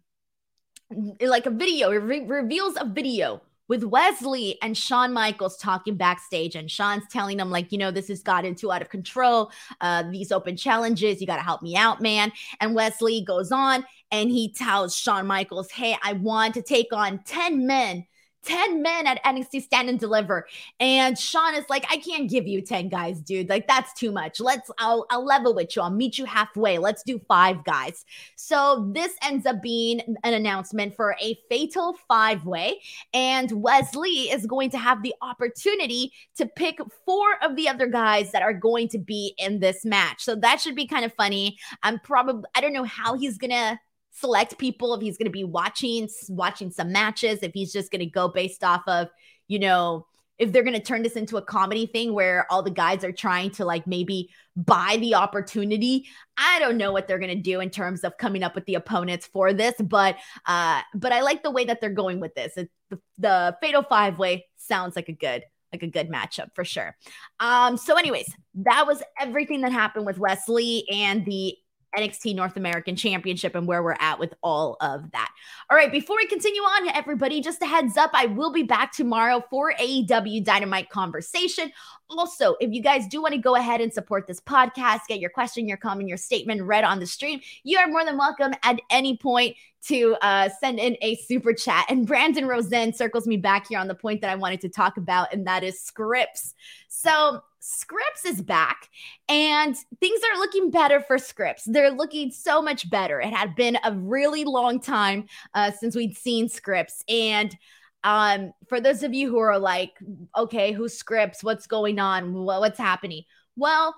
[1.22, 5.96] like a video, it re- reveals a video with Wes Lee and Shawn Michaels talking
[5.96, 9.50] backstage, and Shawn's telling him, like, you know, this has gotten too out of control.
[9.80, 12.34] Uh, these open challenges, you got to help me out, man.
[12.60, 16.92] And Wes Lee goes on and he tells Shawn Michaels, hey, I want to take
[16.92, 18.06] on 10 men
[18.46, 20.48] 10 men at NXT Stand and Deliver.
[20.80, 23.50] And Shawn is like, I can't give you 10 guys, dude.
[23.50, 24.40] Like, that's too much.
[24.40, 25.82] Let's, I'll, I'll level with you.
[25.82, 26.78] I'll meet you halfway.
[26.78, 28.06] Let's do five guys.
[28.36, 32.82] So this ends up being an announcement for a fatal five way.
[33.14, 37.88] And Wes Lee is going to have the opportunity to pick four of the other
[37.88, 40.24] guys that are going to be in this match.
[40.24, 41.58] So that should be kind of funny.
[41.84, 43.80] I'm probably, I don't know how he's going to
[44.12, 48.00] select people if he's going to be watching watching some matches if he's just going
[48.00, 49.08] to go based off of
[49.48, 50.06] you know
[50.42, 53.12] if they're going to turn this into a comedy thing where all the guys are
[53.12, 56.08] trying to like maybe buy the opportunity.
[56.36, 58.74] I don't know what they're going to do in terms of coming up with the
[58.74, 62.58] opponents for this but uh but i like the way that they're going with this.
[62.58, 66.66] It, the, the fatal five way sounds like a good like a good matchup for
[66.66, 66.98] sure.
[67.40, 71.56] Um so anyways that was everything that happened with Wes Lee and the
[71.98, 75.32] NXT North American Championship and where we're at with all of that.
[75.70, 78.92] All right, before we continue on, everybody, just a heads up, I will be back
[78.94, 81.72] tomorrow for AEW Dynamite Conversation.
[82.10, 85.30] Also, if you guys do want to go ahead and support this podcast, get your
[85.30, 88.80] question, your comment, your statement read on the stream, you are more than welcome at
[88.90, 91.86] any point to uh, send in a super chat.
[91.90, 94.98] And Brandon Rosen circles me back here on the point that I wanted to talk
[94.98, 96.54] about, and that is Scrypts.
[96.88, 98.90] So Scrypts is back
[99.30, 101.62] and things are looking better for Scrypts.
[101.66, 103.22] They're looking so much better.
[103.22, 107.04] It had been a really long time uh, since we'd seen Scrypts.
[107.08, 107.56] And
[108.04, 109.92] um, for those of you who are like,
[110.36, 111.44] okay, who's Scrypts?
[111.44, 112.34] What's going on?
[112.34, 113.24] What's happening?
[113.56, 113.96] Well,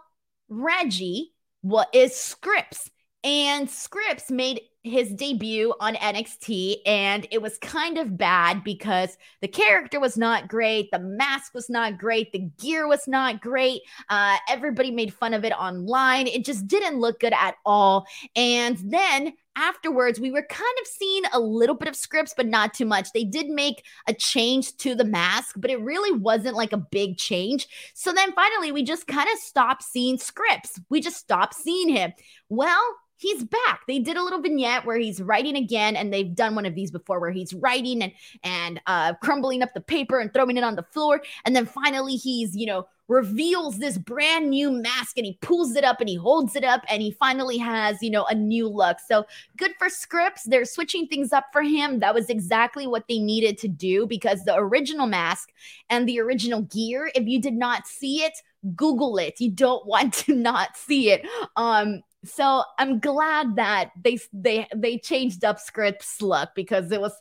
[0.49, 2.89] Reggie what is Scrypts.
[3.23, 9.47] And Scrypts made his debut on NXT, and it was kind of bad because the
[9.47, 13.81] character was not great, the mask was not great, the gear was not great.
[14.09, 16.27] Uh, everybody made fun of it online.
[16.27, 18.05] It just didn't look good at all.
[18.35, 22.73] And then afterwards, we were kind of seeing a little bit of Scrypts, but not
[22.73, 23.11] too much.
[23.11, 27.17] They did make a change to the mask, but it really wasn't like a big
[27.17, 27.67] change.
[27.93, 30.79] So then finally, we just kind of stopped seeing Scrypts.
[30.89, 32.13] We just stopped seeing him.
[32.49, 32.83] Well,
[33.23, 33.81] he's back.
[33.87, 36.91] They did a little vignette where he's writing again, and they've done one of these
[36.91, 38.11] before where he's writing and
[38.43, 42.15] and uh, crumbling up the paper and throwing it on the floor, and then finally
[42.15, 46.15] he's you know reveals this brand new mask and he pulls it up and he
[46.15, 48.97] holds it up and he finally has you know a new look.
[49.07, 49.25] So
[49.57, 50.43] good for Scrypts.
[50.45, 51.99] They're switching things up for him.
[52.01, 55.49] That was exactly what they needed to do because the original mask
[55.89, 58.33] and the original gear, if you did not see it.
[58.77, 59.41] Google it.
[59.41, 61.25] You don't want to not see it.
[61.57, 67.13] Um, so I'm glad that they they they changed up Scrypts look because it was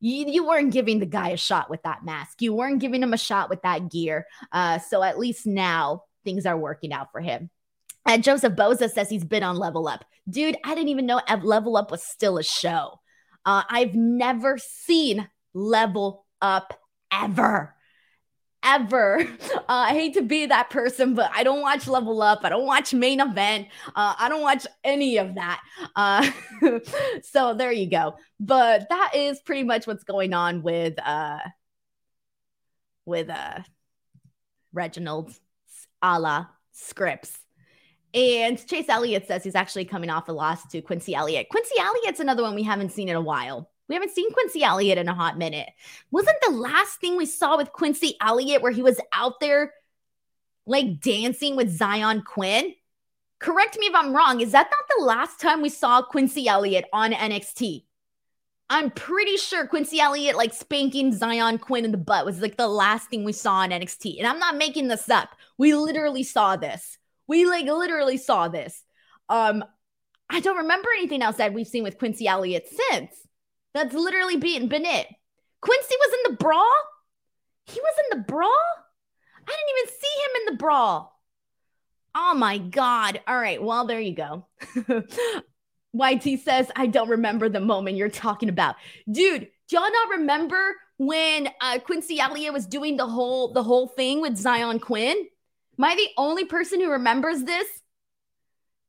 [0.00, 2.40] you, you weren't giving the guy a shot with that mask.
[2.40, 4.26] You weren't giving him a shot with that gear.
[4.50, 7.50] Uh, so at least now things are working out for him.
[8.06, 10.04] And Joseph Boza says he's been on Level Up.
[10.28, 12.98] Dude, I didn't even know Level Up was still a show.
[13.44, 16.78] Uh, I've never seen Level Up
[17.12, 17.74] ever
[18.62, 19.26] ever.
[19.70, 22.40] Uh, I hate to be that person, but I don't watch Level Up.
[22.42, 23.68] I don't watch Main Event.
[23.86, 25.60] Uh, I don't watch any of that.
[25.94, 26.28] Uh,
[27.22, 28.16] so there you go.
[28.40, 31.38] But that is pretty much what's going on with uh,
[33.06, 33.60] with uh,
[34.72, 35.32] Reginald
[36.02, 37.36] a la Scrypts.
[38.12, 41.48] And Chase Elliott says he's actually coming off a loss to Quincy Elliott.
[41.48, 43.70] Quincy Elliott's another one we haven't seen in a while.
[43.90, 45.68] We haven't seen Quincy Elliott in a hot minute.
[46.12, 49.74] Wasn't the last thing we saw with Quincy Elliott where he was out there
[50.64, 52.72] like dancing with Zion Quinn?
[53.40, 54.40] Correct me if I'm wrong.
[54.40, 57.82] Is that not the last time we saw Quincy Elliott on NXT?
[58.68, 62.68] I'm pretty sure Quincy Elliott like spanking Zion Quinn in the butt was like the
[62.68, 64.18] last thing we saw on NXT.
[64.18, 65.30] And I'm not making this up.
[65.58, 66.96] We literally saw this.
[67.26, 68.84] We like literally saw this.
[69.28, 69.64] Um,
[70.28, 73.26] I don't remember anything else that we've seen with Quincy Elliott since.
[73.74, 75.06] That's literally been it.
[75.60, 76.66] Quincy was in the brawl.
[77.66, 78.48] He was in the brawl.
[79.36, 81.20] I didn't even see him in the brawl.
[82.14, 83.20] Oh my God.
[83.26, 83.62] All right.
[83.62, 84.46] Well, there you go.
[85.92, 88.76] YT says, I don't remember the moment you're talking about.
[89.10, 93.86] Dude, do y'all not remember when uh, Quincy Elliott was doing the whole the whole
[93.86, 95.16] thing with Zion Quinn?
[95.78, 97.66] Am I the only person who remembers this?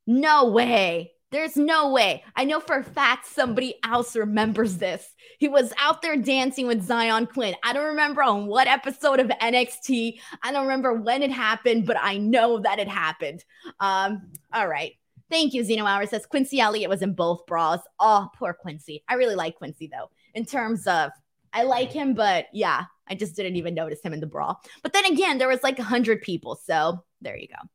[0.07, 1.10] No way.
[1.31, 2.25] There's no way.
[2.35, 5.15] I know for a fact somebody else remembers this.
[5.39, 7.55] He was out there dancing with Zion Quinn.
[7.63, 10.19] I don't remember on what episode of NXT.
[10.43, 13.45] I don't remember when it happened, but I know that it happened.
[13.79, 14.91] Um, all right.
[15.29, 17.79] Thank you, Zeno Hour says Quincy Elliott was in both bras.
[17.97, 19.01] Oh, poor Quincy.
[19.07, 21.11] I really like Quincy though, in terms of
[21.53, 24.61] I like him, but yeah, I just didn't even notice him in the brawl.
[24.83, 27.69] But then again, there was like a hundred people, so there you go.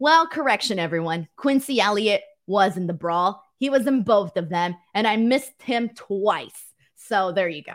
[0.00, 1.28] Well, correction, everyone.
[1.36, 3.44] Quincy Elliott was in the brawl.
[3.58, 6.74] He was in both of them, and I missed him twice.
[6.96, 7.74] So there you go.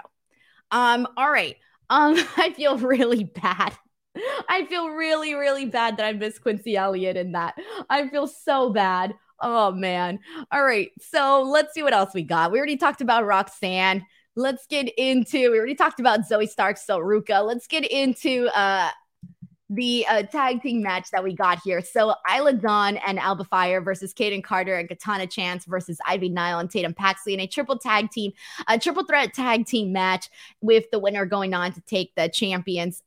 [0.72, 1.56] Um, all right.
[1.90, 3.74] Um, I feel really bad.
[4.50, 7.56] I feel really, really bad that I missed Quincy Elliott in that.
[7.90, 9.16] I feel so bad.
[9.40, 10.20] Oh man.
[10.52, 10.92] All right.
[11.02, 12.52] So let's see what else we got.
[12.52, 14.06] We already talked about Roxanne.
[14.36, 17.46] Let's get into we already talked about Zoey Stark, Sol Ruca.
[17.46, 18.90] Let's get into uh
[19.74, 21.82] the uh, tag team match that we got here.
[21.82, 26.60] So Isla Dawn and Alba Fire versus Kayden Carter and Katana Chance versus Ivy Nile
[26.60, 28.34] and Tatum Paxley in a triple tag team,
[28.68, 30.30] a triple threat tag team match
[30.62, 33.02] with the winner going on to take the champions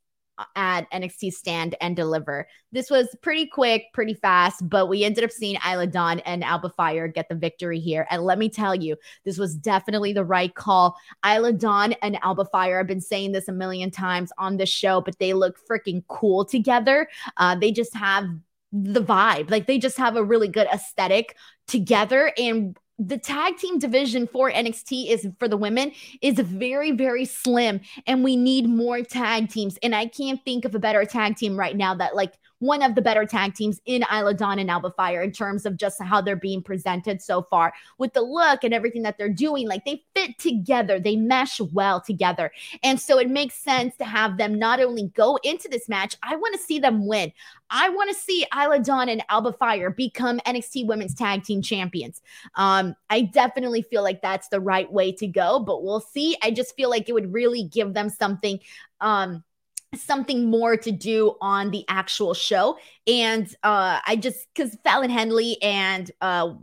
[0.55, 2.47] at NXT Stand and Deliver.
[2.73, 6.71] This was pretty quick, pretty fast, but we ended up seeing Isla Dawn and Alba
[6.71, 8.07] Fire get the victory here.
[8.11, 10.97] And let me tell you, this was definitely the right call.
[11.25, 15.01] Isla Dawn and Alba Fire, I've been saying this a million times on this show,
[15.01, 17.09] but they look freaking cool together.
[17.37, 18.27] Uh, they just have
[18.73, 19.51] the vibe.
[19.51, 22.33] Like they just have a really good aesthetic together.
[22.37, 27.81] And the tag team division for NXT is for the women is very very slim
[28.07, 31.59] and we need more tag teams and I can't think of a better tag team
[31.59, 34.91] right now that like one of the better tag teams in Isla Dawn and Alba
[34.93, 38.73] Fire in terms of just how they're being presented so far with the look and
[38.73, 39.69] everything that they're doing.
[39.69, 42.51] Like they fit together, they mesh well together.
[42.83, 46.37] And so it makes sense to have them not only go into this match, I
[46.37, 47.33] want to see them win.
[47.69, 52.23] I want to see Isla Dawn and Alba Fire become NXT Women's Tag Team Champions.
[52.55, 56.37] Um, I definitely feel like that's the right way to go, but we'll see.
[56.43, 58.61] I just feel like it would really give them something
[59.01, 59.45] um
[59.95, 62.79] something more to do on the actual show.
[63.07, 66.55] And uh I just because Fallon Henley and uh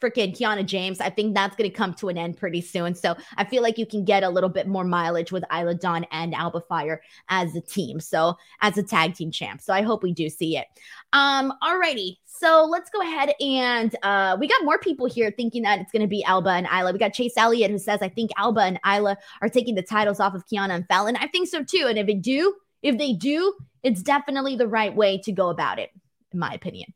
[0.00, 1.00] freaking Kiana James.
[1.00, 2.94] I think that's going to come to an end pretty soon.
[2.94, 6.06] So I feel like you can get a little bit more mileage with Isla Dawn
[6.10, 8.00] and Alba Fire as a team.
[8.00, 9.60] So as a tag team champ.
[9.60, 10.66] So I hope we do see it.
[11.12, 12.16] Um, alrighty.
[12.24, 16.02] So let's go ahead and uh, we got more people here thinking that it's going
[16.02, 16.92] to be Alba and Isla.
[16.92, 20.20] We got Chase Elliott who says, I think Alba and Isla are taking the titles
[20.20, 21.16] off of Kiana and Fallon.
[21.16, 21.86] I think so too.
[21.86, 25.78] And if it do, if they do, it's definitely the right way to go about
[25.78, 25.90] it,
[26.32, 26.92] in my opinion.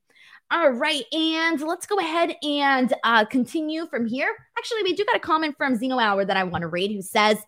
[0.51, 4.35] All right, and let's go ahead and uh, continue from here.
[4.59, 7.03] Actually, we do got a comment from Zeno Hour that I want to read who
[7.03, 7.38] says,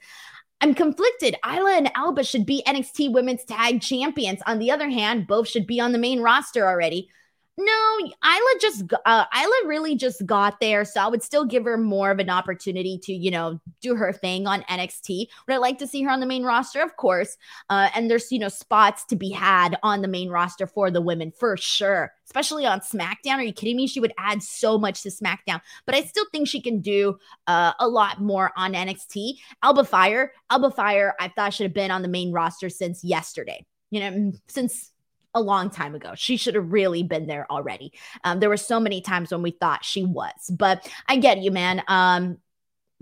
[0.60, 1.36] I'm conflicted.
[1.46, 4.40] Isla and Alba should be NXT Women's Tag Champions.
[4.46, 7.10] On the other hand, both should be on the main roster already.
[7.58, 11.78] No, Isla just uh, Isla really just got there, so I would still give her
[11.78, 15.28] more of an opportunity to you know do her thing on NXT.
[15.46, 16.82] Would I like to see her on the main roster?
[16.82, 17.38] Of course,
[17.70, 21.00] uh, and there's you know spots to be had on the main roster for the
[21.00, 23.36] women for sure, especially on SmackDown.
[23.36, 23.86] Are you kidding me?
[23.86, 27.16] She would add so much to SmackDown, but I still think she can do
[27.46, 29.38] uh, a lot more on NXT.
[29.62, 33.64] Alba Fire, Alba Fire, I thought should have been on the main roster since yesterday.
[33.90, 34.92] You know, since
[35.36, 36.14] a long time ago.
[36.16, 37.92] She should have really been there already.
[38.24, 41.50] Um, there were so many times when we thought she was, but I get you,
[41.52, 41.82] man.
[41.86, 42.38] Um,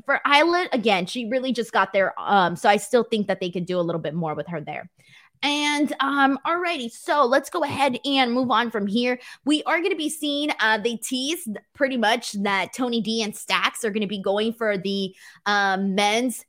[0.04, 2.12] for Isla, again, she really just got there.
[2.18, 4.60] Um, so I still think that they could do a little bit more with her
[4.60, 4.90] there.
[5.42, 9.20] And um, alrighty, so let's go ahead and move on from here.
[9.44, 13.36] We are going to be seeing uh, they teased pretty much that Tony D and
[13.36, 15.14] Stacks are going to be going for the
[15.46, 16.44] um, men's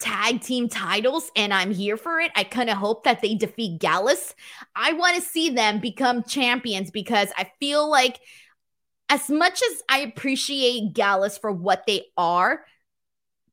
[0.00, 2.32] tag team titles and I'm here for it.
[2.34, 4.34] I kind of hope that they defeat Gallus.
[4.74, 8.20] I want to see them become champions because I feel like
[9.08, 12.64] as much as I appreciate Gallus for what they are,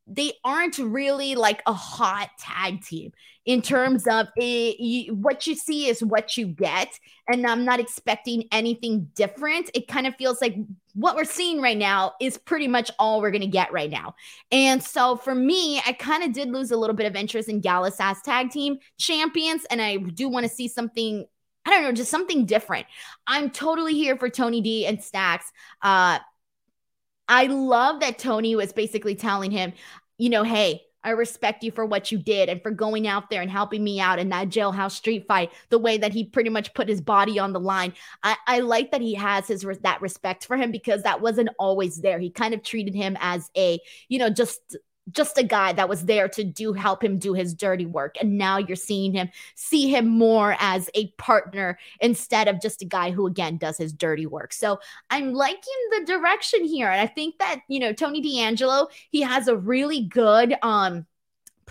[0.08, 3.12] they aren't really like a hot tag team
[3.46, 7.00] in terms of it, you, what you see is what you get.
[7.28, 9.72] And I'm not expecting anything different.
[9.74, 10.56] It kind of feels like
[10.94, 14.14] what we're seeing right now is pretty much all we're going to get right now.
[14.52, 17.62] And so for me, I kind of did lose a little bit of interest in
[17.62, 19.66] Gallus as tag team champions.
[19.72, 21.26] And I do want to see something
[21.64, 22.88] I don't know, just something different.
[23.28, 25.52] I'm totally here for Tony D and Stacks.
[25.84, 26.18] Uh,
[27.32, 29.72] I love that Tony was basically telling him,
[30.18, 33.42] you know, hey, I respect you for what you did and for going out there
[33.42, 35.50] and helping me out in that jailhouse street fight.
[35.70, 38.92] The way that he pretty much put his body on the line, I, I like
[38.92, 42.20] that he has his that respect for him because that wasn't always there.
[42.20, 44.76] He kind of treated him as a, you know, just
[45.12, 48.16] just a guy that was there to do help him do his dirty work.
[48.22, 52.86] And now you're seeing him see him more as a partner instead of just a
[52.86, 54.54] guy who again does his dirty work.
[54.54, 55.60] So i'm liking
[55.92, 56.90] the direction here.
[56.90, 61.06] And i think that you know tony d'angelo he has a really good um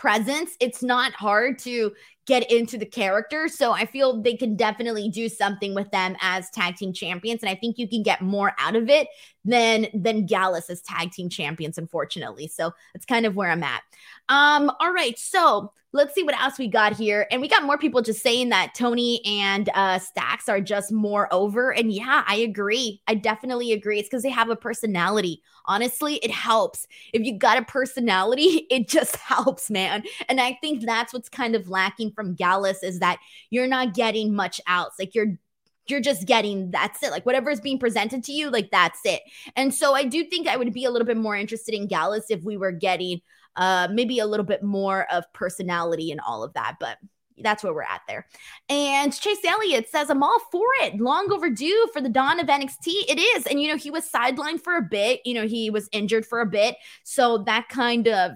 [0.01, 0.57] presence.
[0.61, 1.93] It's not hard to
[2.27, 3.49] get into the character.
[3.49, 7.43] So I feel they can definitely do something with them as tag team champions.
[7.43, 9.09] And I think you can get more out of it
[9.45, 12.47] than than Gallus as tag team champions, unfortunately.
[12.49, 13.83] So that's kind of where I'm at.
[14.29, 15.19] Um, all right.
[15.19, 17.27] So let's see what else we got here.
[17.31, 21.33] And we got more people just saying that Tony and uh Stacks are just more
[21.33, 21.73] over.
[21.73, 23.03] And yeah, I agree.
[23.09, 23.99] I definitely agree.
[23.99, 25.43] It's because they have a personality.
[25.67, 26.87] Honestly, it helps.
[27.13, 30.05] If you got a personality, it just helps, man.
[30.29, 33.19] And I think that's what's kind of lacking from Gallus is that
[33.51, 34.95] you're not getting much else.
[34.99, 35.39] Like you're
[35.87, 37.11] you're just getting that's it.
[37.11, 39.23] Like whatever is being presented to you, like that's it.
[39.57, 42.27] And so I do think I would be a little bit more interested in Gallus
[42.31, 43.21] if we were getting
[43.57, 46.77] uh maybe a little bit more of personality and all of that.
[46.79, 46.99] But
[47.43, 48.27] that's where we're at there.
[48.69, 51.01] And Chase Elliott says, I'm all for it.
[51.01, 52.87] Long overdue for the Don of NXT.
[53.09, 53.47] It is.
[53.47, 55.21] And, you know, he was sidelined for a bit.
[55.25, 56.77] You know, he was injured for a bit.
[57.05, 58.33] So that kind of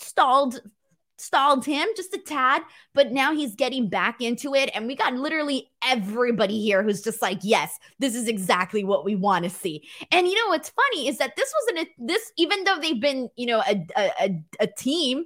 [0.00, 0.60] stalled
[1.22, 2.62] stalled him just a tad,
[2.94, 4.70] but now he's getting back into it.
[4.74, 9.14] And we got literally everybody here who's just like, yes, this is exactly what we
[9.14, 9.88] want to see.
[10.10, 13.28] And you know what's funny is that this wasn't a this, even though they've been,
[13.36, 15.24] you know, a, a, a team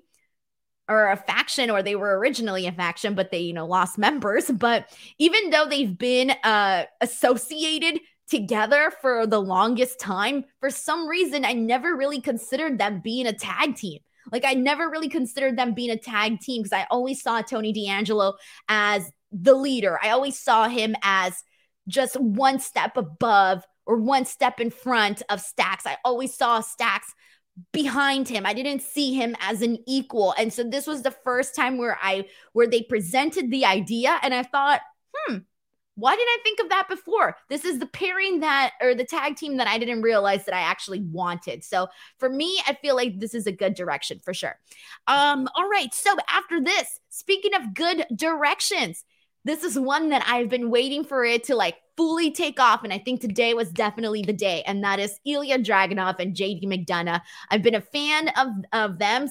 [0.88, 4.48] or a faction or they were originally a faction but they you know lost members
[4.50, 4.88] but
[5.18, 11.52] even though they've been uh associated together for the longest time for some reason i
[11.52, 13.98] never really considered them being a tag team
[14.32, 17.72] like I never really considered them being a tag team because I always saw Tony
[17.72, 18.34] D'Angelo
[18.68, 19.98] as the leader.
[20.02, 21.42] I always saw him as
[21.88, 25.86] just one step above or one step in front of Stacks.
[25.86, 27.14] I always saw Stacks
[27.72, 28.44] behind him.
[28.44, 30.34] I didn't see him as an equal.
[30.38, 34.34] And so this was the first time where I where they presented the idea and
[34.34, 34.82] I thought,
[35.14, 35.38] "Hmm,
[35.96, 37.36] why did I think of that before?
[37.48, 40.60] This is the pairing that, or the tag team that I didn't realize that I
[40.60, 41.64] actually wanted.
[41.64, 41.88] So
[42.18, 44.58] for me, I feel like this is a good direction for sure.
[45.08, 45.92] Um, all right.
[45.92, 49.04] So after this, speaking of good directions,
[49.44, 52.84] this is one that I've been waiting for it to like fully take off.
[52.84, 54.62] And I think today was definitely the day.
[54.66, 57.20] And that is Ilja Dragunov and JD McDonagh.
[57.50, 59.28] I've been a fan of, of them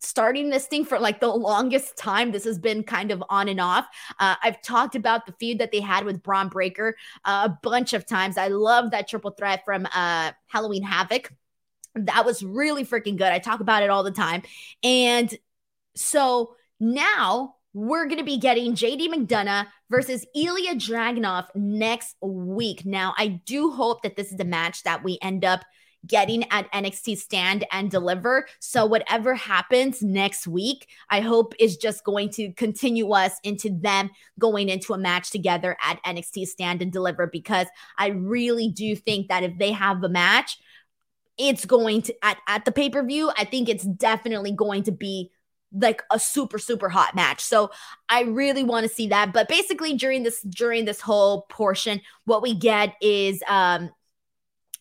[0.00, 2.30] starting this thing for like the longest time.
[2.30, 3.86] This has been kind of on and off.
[4.18, 6.94] Uh, I've talked about the feud that they had with Bron Breakker
[7.24, 8.36] uh, a bunch of times.
[8.36, 11.32] I love that triple threat from uh, Halloween Havoc.
[11.94, 13.28] That was really freaking good.
[13.28, 14.42] I talk about it all the time.
[14.82, 15.32] And
[15.94, 22.86] so now we're going to be getting JD McDonagh versus Ilja Dragunov next week.
[22.86, 25.64] Now, I do hope that this is the match that we end up
[26.06, 28.46] getting at NXT Stand and Deliver.
[28.60, 34.10] So, whatever happens next week, I hope is just going to continue us into them
[34.38, 37.66] going into a match together at NXT Stand and Deliver because
[37.98, 40.58] I really do think that if they have a match,
[41.36, 45.32] it's going to at, at the pay-per-view i think it's definitely going to be
[45.74, 47.40] like a super super hot match.
[47.42, 47.70] So
[48.08, 49.32] I really want to see that.
[49.32, 53.90] But basically during this during this whole portion, what we get is um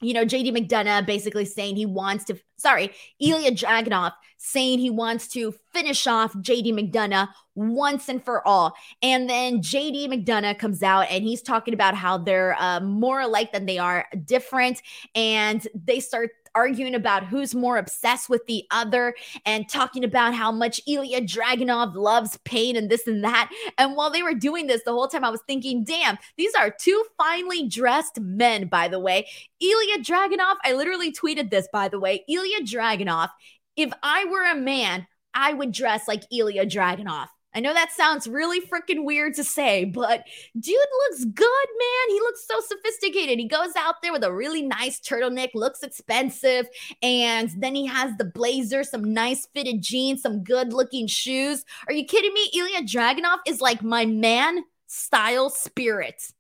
[0.04, 2.92] you know, JD McDonagh basically saying he wants to, sorry,
[3.22, 8.76] Ilja Dragunov saying he wants to finish off JD McDonagh once and for all.
[9.02, 13.54] And then JD McDonagh comes out and he's talking about how they're uh, more alike
[13.54, 14.82] than they are different.
[15.16, 20.52] And they start arguing about who's more obsessed with the other and talking about how
[20.52, 23.52] much Ilja Dragunov loves pain and this and that.
[23.78, 26.70] And while they were doing this, the whole time I was thinking, damn, these are
[26.70, 29.28] two finely dressed men, by the way.
[29.62, 32.24] Ilja Dragunov, I literally tweeted this, by the way.
[32.30, 33.30] Ilja Dragunov,
[33.76, 37.28] if I were a man, I would dress like Ilja Dragunov.
[37.56, 40.26] I know that sounds really freaking weird to say, but
[40.60, 42.10] dude looks good, man.
[42.10, 43.40] He looks so sophisticated.
[43.40, 46.68] He goes out there with a really nice turtleneck, looks expensive,
[47.02, 51.64] and then he has the blazer, some nice fitted jeans, some good looking shoes.
[51.88, 52.52] Are you kidding me?
[52.56, 56.32] Ilja Dragunov is like my man style spirit.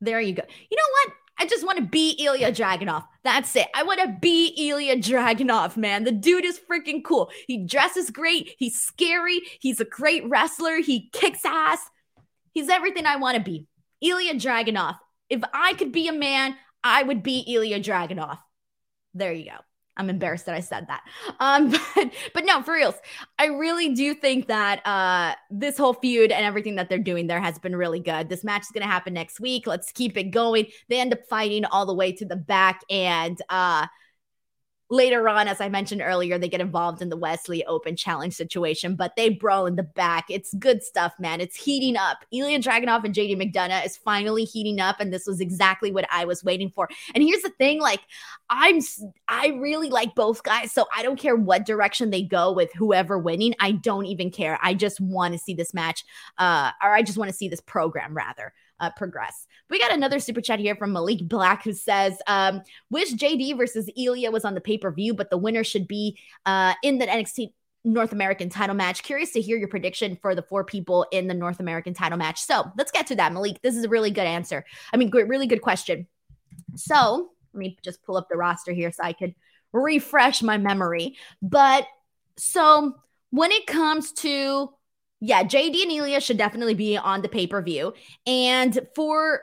[0.00, 0.42] There you go.
[0.70, 1.14] You know what?
[1.40, 3.06] I just want to be Ilja Dragunov.
[3.24, 3.66] That's it.
[3.74, 6.04] I want to be Ilja Dragunov, man.
[6.04, 7.30] The dude is freaking cool.
[7.46, 8.54] He dresses great.
[8.58, 9.40] He's scary.
[9.58, 10.76] He's a great wrestler.
[10.76, 11.80] He kicks ass.
[12.52, 13.66] He's everything I want to be.
[14.04, 14.98] Ilja Dragunov.
[15.30, 18.38] If I could be a man, I would be Ilja Dragunov.
[19.14, 19.56] There you go.
[19.96, 21.02] I'm embarrassed that I said that.
[21.40, 22.94] Um, but but no, for reals,
[23.38, 27.40] I really do think that uh this whole feud and everything that they're doing there
[27.40, 28.28] has been really good.
[28.28, 29.66] This match is gonna happen next week.
[29.66, 30.66] Let's keep it going.
[30.88, 33.86] They end up fighting all the way to the back, and uh
[34.92, 38.34] Later on, as I mentioned earlier, they get involved in the Wes Lee Open challenge
[38.34, 40.26] situation, but they brawl in the back.
[40.28, 41.40] It's good stuff, man.
[41.40, 42.24] It's heating up.
[42.34, 46.24] Ilja Dragunov and JD McDonagh is finally heating up, and this was exactly what I
[46.24, 46.88] was waiting for.
[47.14, 48.00] And here's the thing: like,
[48.48, 48.80] I'm
[49.28, 53.16] I really like both guys, so I don't care what direction they go with whoever
[53.16, 53.54] winning.
[53.60, 54.58] I don't even care.
[54.60, 56.04] I just want to see this match,
[56.38, 59.46] uh, or I just want to see this program rather uh, progress.
[59.70, 63.88] We got another super chat here from Malik Black who says, um, "Wish JD versus
[63.98, 67.06] Ilja was on the pay per view, but the winner should be uh, in the
[67.06, 67.52] NXT
[67.84, 69.02] North American title match.
[69.02, 72.40] Curious to hear your prediction for the four people in the North American title match.
[72.40, 73.62] So let's get to that, Malik.
[73.62, 74.64] This is a really good answer.
[74.92, 76.06] I mean, great, really good question.
[76.76, 79.34] So let me just pull up the roster here so I could
[79.72, 81.16] refresh my memory.
[81.40, 81.86] But
[82.36, 82.96] so
[83.30, 84.70] when it comes to
[85.22, 87.92] yeah, JD and Ilja should definitely be on the pay per view.
[88.26, 89.42] And for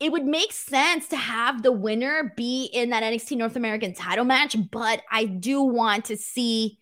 [0.00, 4.24] it would make sense to have the winner be in that NXT North American title
[4.24, 6.78] match, but I do want to see,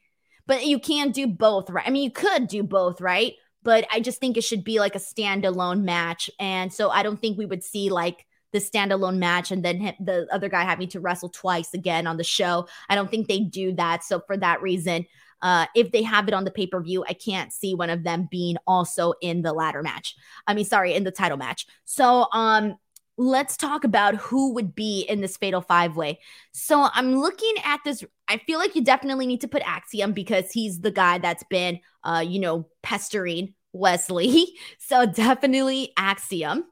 [0.46, 1.86] but you can't do both, right?
[1.86, 3.34] I mean, you could do both, right?
[3.62, 6.30] But I just think it should be like a standalone match.
[6.40, 10.26] And so I don't think we would see like the standalone match and then the
[10.32, 12.66] other guy having to wrestle twice again on the show.
[12.88, 14.04] I don't think they do that.
[14.04, 15.06] So for that reason,
[15.42, 18.04] uh, if they have it on the pay per view, I can't see one of
[18.04, 20.14] them being also in the ladder match.
[20.46, 21.66] I mean, sorry, in the title match.
[21.84, 22.76] So, um,
[23.22, 26.20] let's talk about who would be in this fatal five way.
[26.52, 28.04] So I'm looking at this.
[28.28, 31.80] I feel like you definitely need to put Axiom because he's the guy that's been,
[32.04, 34.58] uh, you know, pestering Wes Lee.
[34.78, 36.64] So definitely Axiom.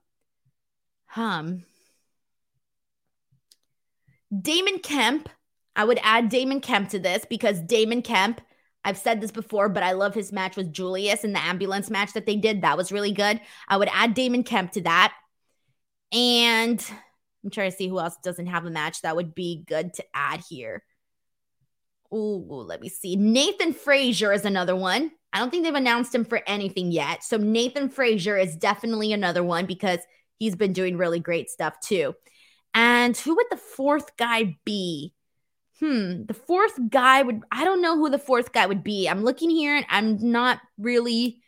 [1.16, 1.64] Um,
[4.38, 5.28] Damon Kemp.
[5.76, 8.40] I would add Damon Kemp to this because Damon Kemp
[8.84, 12.14] I've said this before, but I love his match with Julius in the ambulance match
[12.14, 12.62] that they did.
[12.62, 13.40] That was really good.
[13.68, 15.12] I would add Damon Kemp to that.
[16.12, 16.84] And
[17.44, 20.04] I'm trying to see who else doesn't have a match that would be good to
[20.14, 20.82] add here.
[22.12, 23.16] Ooh, let me see.
[23.16, 25.12] Nathan Frazer is another one.
[25.32, 27.22] I don't think they've announced him for anything yet.
[27.22, 30.00] So Nathan Frazer is definitely another one because
[30.38, 32.14] he's been doing really great stuff too.
[32.74, 35.14] And who would the fourth guy be?
[35.80, 39.08] hmm, the fourth guy would, I don't know who the fourth guy would be.
[39.08, 41.40] I'm looking here and I'm not really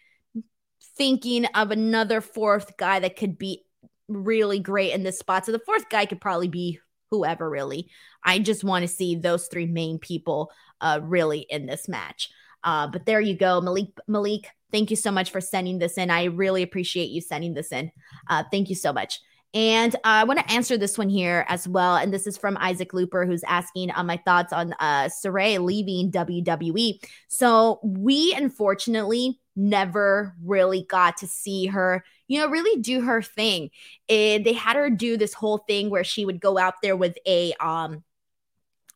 [0.97, 3.65] thinking of another fourth guy that could be
[4.13, 5.47] really great in this spot.
[5.47, 6.79] So the fourth guy could probably be
[7.11, 7.89] whoever, really.
[8.25, 10.51] I just want to see those three main people
[10.81, 12.31] uh, really in this match.
[12.65, 13.89] Uh, but there you go, Malik.
[14.09, 16.11] Malik, thank you so much for sending this in.
[16.11, 17.93] I really appreciate you sending this in.
[18.29, 19.21] Uh, thank you so much.
[19.55, 21.97] And uh, I want to answer this one here as well.
[21.97, 25.63] And this is from Isaac Looper, who's asking on uh, my thoughts on uh, Sarray
[25.63, 26.99] leaving WWE.
[27.29, 33.71] So we unfortunately never really got to see her, you know, really do her thing.
[34.09, 37.17] And they had her do this whole thing where she would go out there with
[37.27, 38.03] a um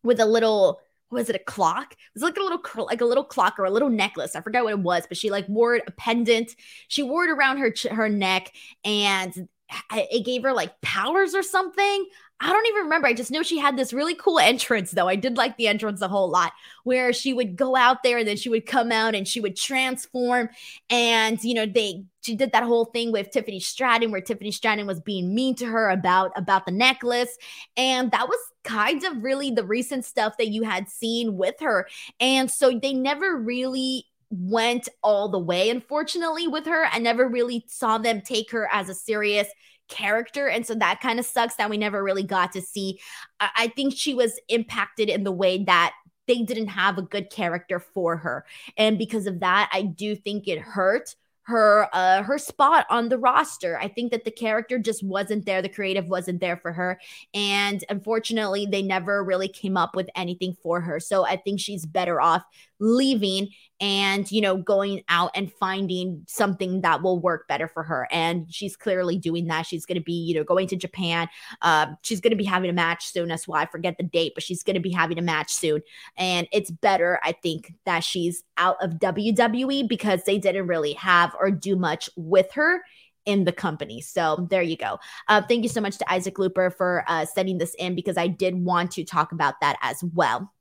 [0.03, 0.81] with a little
[1.11, 1.93] was it a clock?
[1.93, 4.35] It was like a little like a little clock or a little necklace.
[4.35, 6.55] I forgot what it was, but she like wore it, a pendant.
[6.89, 8.53] She wore it around her her neck,
[8.85, 9.49] and
[9.93, 12.07] it gave her like powers or something.
[12.39, 13.07] I don't even remember.
[13.07, 15.09] I just know she had this really cool entrance, though.
[15.09, 16.53] I did like the entrance a whole lot,
[16.85, 19.57] where she would go out there and then she would come out and she would
[19.57, 20.51] transform.
[20.91, 24.87] And, you know, they, she did that whole thing with Tiffany Stratton, where Tiffany Stratton
[24.87, 27.39] was being mean to her about, about the necklace.
[27.77, 31.89] And that was kind of really the recent stuff that you had seen with her.
[32.21, 36.85] And so they never really went all the way, unfortunately, with her.
[36.93, 39.49] I never really saw them take her as a serious
[39.89, 40.49] character.
[40.49, 43.01] And so that kind of sucks that we never really got to see.
[43.41, 45.95] I think she was impacted in the way that
[46.27, 48.45] they didn't have a good character for her.
[48.77, 51.15] And because of that, I do think it hurt
[51.47, 53.79] her uh her spot on the roster.
[53.79, 57.01] I think that the character just wasn't there, the creative wasn't there for her
[57.35, 60.99] and unfortunately they never really came up with anything for her.
[60.99, 62.43] So I think she's better off
[62.79, 63.49] leaving
[63.81, 68.47] and you know going out and finding something that will work better for her and
[68.53, 71.29] she's clearly doing that she's going to be you know going to japan
[71.63, 74.33] uh, she's going to be having a match soon as well i forget the date
[74.35, 75.83] but she's going to be having a match soon
[76.17, 81.35] and it's better i think that she's out of wwe because they didn't really have
[81.39, 82.83] or do much with her
[83.27, 84.01] in the company.
[84.01, 85.01] So there you go.
[85.29, 88.29] Uh, thank you so much to Isaac Looper for uh, sending this in because I
[88.29, 90.53] did want to talk about that as well.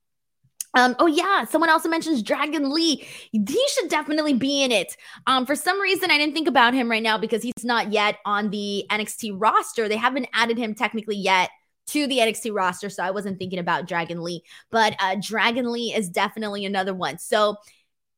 [0.75, 3.07] Um, oh yeah, someone also mentions Dragon Lee.
[3.31, 4.95] He should definitely be in it.
[5.25, 8.17] Um, for some reason, I didn't think about him right now because he's not yet
[8.25, 9.87] on the NXT roster.
[9.87, 11.49] They haven't added him technically yet
[11.87, 12.89] to the NXT roster.
[12.89, 17.19] So I wasn't thinking about Dragon Lee, but uh, Dragon Lee is definitely another one.
[17.19, 17.55] So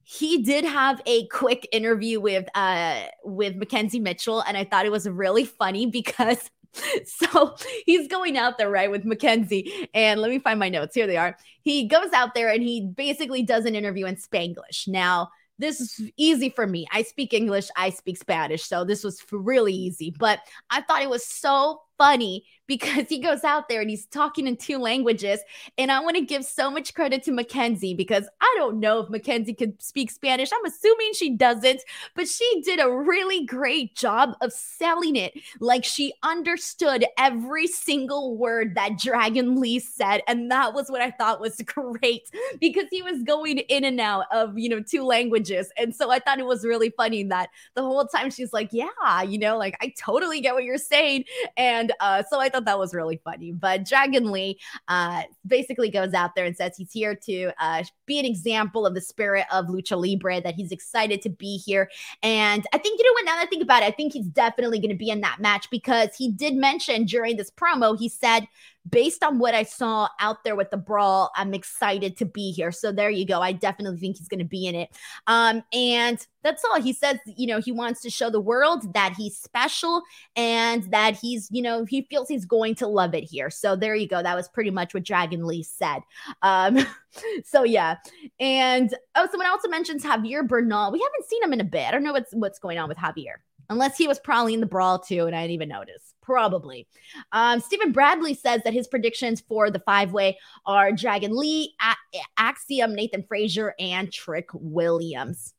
[0.10, 4.92] he did have a quick interview with uh with McKenzie Mitchell, and I thought it
[4.92, 6.50] was really funny because
[7.06, 7.56] so
[7.86, 10.96] he's going out there right with McKenzie, and let me find my notes.
[10.96, 11.38] Here they are.
[11.62, 14.88] He goes out there and he basically does an interview in Spanglish.
[14.88, 16.88] Now this is easy for me.
[16.92, 20.14] I speak English, I speak Spanish, so this was really easy.
[20.18, 24.46] But I thought it was so funny because he goes out there and he's talking
[24.46, 25.40] in two languages.
[25.78, 29.08] And I want to give so much credit to McKenzie because I don't know if
[29.08, 30.50] McKenzie could speak Spanish.
[30.54, 31.82] I'm assuming she doesn't,
[32.14, 35.34] but she did a really great job of selling it.
[35.60, 40.22] Like she understood every single word that Dragon Lee said.
[40.28, 42.30] And that was what I thought was great
[42.60, 45.72] because he was going in and out of, you know, two languages.
[45.78, 49.22] And so I thought it was really funny that the whole time she's like, yeah,
[49.22, 51.24] you know, like I totally get what you're saying.
[51.56, 53.52] And uh, so I thought that was really funny.
[53.52, 58.20] But Dragon Lee uh, basically goes out there and says he's here to uh, be
[58.20, 61.90] an example of the spirit of Lucha Libre, that he's excited to be here.
[62.24, 64.28] And I think, you know what, now that I think about it, I think he's
[64.28, 68.10] definitely going to be in that match because he did mention during this promo, he
[68.10, 68.48] said,
[68.90, 72.72] based on what I saw out there with the brawl, I'm excited to be here.
[72.72, 73.42] So there you go.
[73.42, 74.90] I definitely think he's going to be in it.
[75.26, 77.18] Um, and that's all he says.
[77.26, 80.04] You know, he wants to show the world that he's special
[80.36, 83.50] and that he's, you know, he feels he's going to love it here.
[83.50, 84.22] So there you go.
[84.22, 86.00] That was pretty much what Dragon Lee said.
[86.42, 86.80] Um,
[87.44, 87.98] so yeah.
[88.40, 90.92] And oh, someone also mentions Javier Bernal.
[90.92, 91.88] We haven't seen him in a bit.
[91.88, 93.36] I don't know what's what's going on with Javier.
[93.70, 96.14] Unless he was probably in the brawl too, and I didn't even notice.
[96.28, 96.86] Probably.
[97.32, 102.20] Um, Stephen Bradley says that his predictions for the five way are Dragon Lee, A-
[102.38, 105.54] Axiom, Nathan Frazer, and Trick Williams.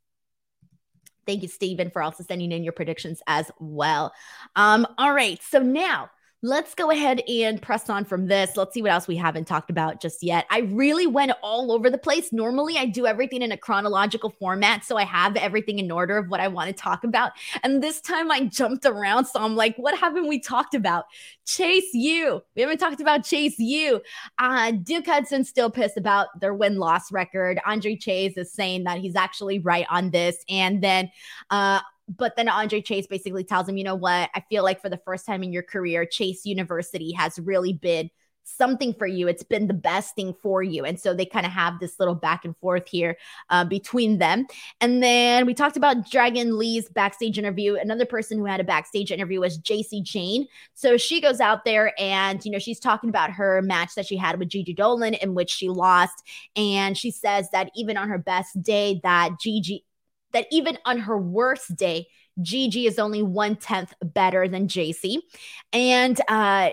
[1.27, 4.13] Thank you, Stephen, for also sending in your predictions as well.
[4.57, 5.43] Um, all right.
[5.43, 6.11] So now
[6.43, 8.57] let's go ahead and press on from this.
[8.57, 10.47] Let's see what else we haven't talked about just yet.
[10.51, 12.33] I really went all over the place.
[12.33, 16.29] Normally, I do everything in a chronological format, so I have everything in order of
[16.29, 17.33] what I want to talk about.
[17.65, 21.07] And this time I jumped around, so I'm like, what haven't we talked about?
[21.45, 22.41] Chase U.
[22.55, 24.01] We haven't talked about Chase U.
[24.39, 27.59] Uh, Duke Hudson still pissed about their win loss record.
[27.67, 30.45] Andre Chase is saying that he's actually right on this.
[30.49, 31.11] And then,
[31.51, 31.81] uh,
[32.17, 34.31] but then Andre Chase basically tells him, you know what?
[34.35, 38.11] I feel like for the first time in your career, Chase University has really been
[38.57, 39.29] something for you.
[39.29, 40.85] It's been the best thing for you.
[40.85, 43.17] And so they kind of have this little back and forth here
[43.51, 44.47] uh, between them.
[44.81, 47.77] And then we talked about Dragon Lee's backstage interview.
[47.77, 50.47] Another person who had a backstage interview was Jacy Jayne.
[50.75, 54.17] So she goes out there and, you know, she's talking about her match that she
[54.17, 56.25] had with Gigi Dolan in which she lost.
[56.57, 59.85] And she says that even on her best day, that Gigi,
[60.33, 62.09] that even on her worst day,
[62.41, 65.23] Gigi is only one tenth better than Jacy.
[65.73, 66.71] And uh,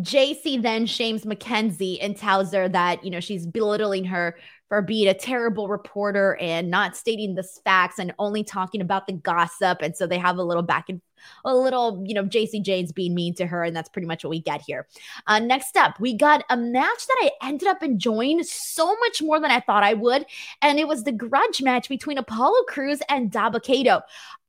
[0.00, 5.08] Jacy then shames McKenzie and tells her that, you know, she's belittling her for being
[5.08, 9.78] a terrible reporter and not stating the facts and only talking about the gossip.
[9.82, 11.02] And so they have a little back and
[11.44, 13.64] a little, you know, Jacy Jayne's being mean to her.
[13.64, 14.86] And that's pretty much what we get here.
[15.26, 19.40] Uh, next up, we got a match that I ended up enjoying so much more
[19.40, 20.26] than I thought I would.
[20.62, 24.02] And it was the grudge match between Apollo Crews and Dabba-Kato.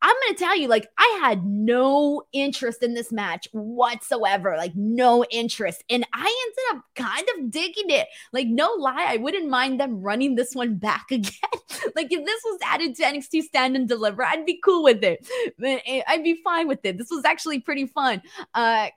[0.03, 4.76] I'm going to tell you, like, I had no interest in this match whatsoever, like,
[4.76, 5.84] no interest.
[5.91, 8.07] And I ended up kind of digging it.
[8.34, 11.32] Like, no lie, I wouldn't mind them running this one back again.
[11.96, 15.28] Like, if this was added to NXT Stand and Deliver, I'd be cool with it.
[15.64, 16.98] Eh, I'd be fine with it.
[16.98, 18.22] This was actually pretty fun.
[18.54, 18.88] Uh,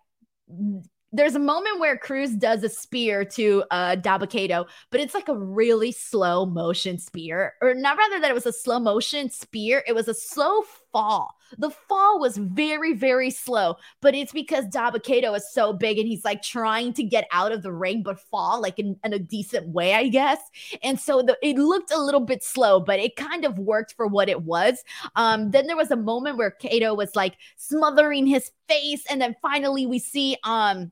[1.14, 5.36] there's a moment where Crews does a spear to uh Dabba-Kato, but it's like a
[5.36, 7.54] really slow motion spear.
[7.62, 10.62] Or not rather that it was a slow motion spear, it was a slow
[10.92, 11.34] fall.
[11.58, 16.24] The fall was very, very slow, but it's because Dabba-Kato is so big and he's
[16.24, 19.68] like trying to get out of the ring but fall like in, in a decent
[19.68, 20.40] way, I guess.
[20.82, 24.06] And so the, it looked a little bit slow, but it kind of worked for
[24.06, 24.84] what it was.
[25.16, 29.36] Um, then there was a moment where Kato was like smothering his face, and then
[29.42, 30.90] finally we see um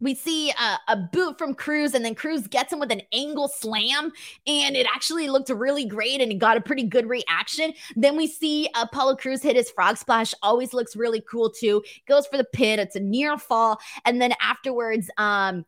[0.00, 3.48] we see a, a, boot from Crews, and then Crews gets him with an angle
[3.48, 4.12] slam,
[4.46, 7.72] and it actually looked really great, and it got a pretty good reaction.
[7.96, 11.82] Then we see Apollo Crews hit his frog splash, always looks really cool too.
[12.08, 15.64] Goes for the pin, it's a near fall, and then afterwards, um,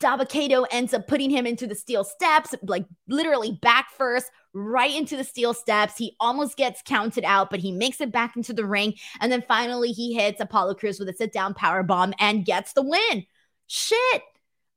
[0.00, 5.16] Dabba-Kato ends up putting him into the steel steps, like literally back first, right into
[5.16, 5.96] the steel steps.
[5.96, 8.94] He almost gets counted out, but he makes it back into the ring.
[9.20, 12.72] And then finally, he hits Apollo Crews with a sit down power bomb and gets
[12.72, 13.26] the win.
[13.66, 14.22] Shit.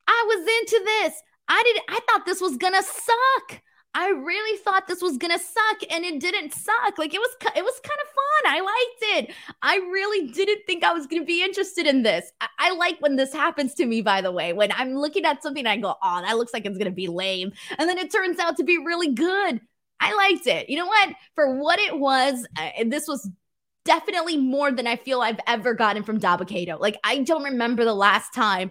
[0.07, 1.21] I was into this.
[1.47, 3.61] I did I thought this was gonna suck.
[3.95, 6.97] I really thought this was gonna suck, and it didn't suck.
[6.97, 8.53] Like it was, it was kind of fun.
[8.53, 9.35] I liked it.
[9.63, 12.31] I really didn't think I was gonna be interested in this.
[12.39, 14.01] I, I like when this happens to me.
[14.01, 16.77] By the way, when I'm looking at something, I go, "Oh, that looks like it's
[16.77, 19.59] gonna be lame," and then it turns out to be really good.
[19.99, 20.69] I liked it.
[20.69, 21.09] You know what?
[21.35, 23.29] For what it was, uh, this was
[23.89, 26.77] definitely more than I feel I've ever gotten from Dabba-Kato.
[26.77, 28.69] Like I don't remember the last time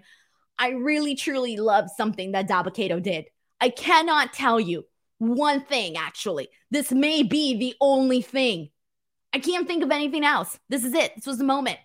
[0.57, 3.25] I really truly loved something that Dabba-Kato did.
[3.61, 4.85] I cannot tell you
[5.19, 6.51] one thing, actually.
[6.71, 8.71] This may be the only thing.
[9.33, 10.57] I can't think of anything else.
[10.69, 11.17] This is it.
[11.17, 11.79] This was the moment.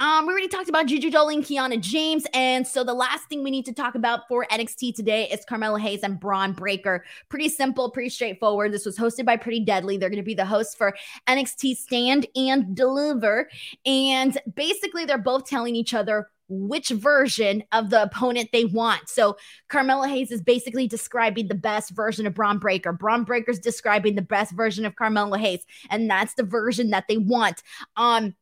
[0.00, 3.50] Um, we already talked about Gigi Dolan, Kiana James, and so the last thing we
[3.52, 7.04] need to talk about for NXT today is Carmelo Hayes and Bron Breakker.
[7.28, 8.72] Pretty simple, pretty straightforward.
[8.72, 9.96] This was hosted by Pretty Deadly.
[9.96, 10.96] They're going to be the hosts for
[11.28, 13.48] NXT Stand and Deliver,
[13.86, 19.08] and basically they're both telling each other which version of the opponent they want.
[19.08, 19.36] So
[19.68, 22.92] Carmelo Hayes is basically describing the best version of Bron Breakker.
[22.92, 27.18] Bron Breakker's describing the best version of Carmelo Hayes, and that's the version that they
[27.18, 27.62] want.
[27.96, 28.34] Um,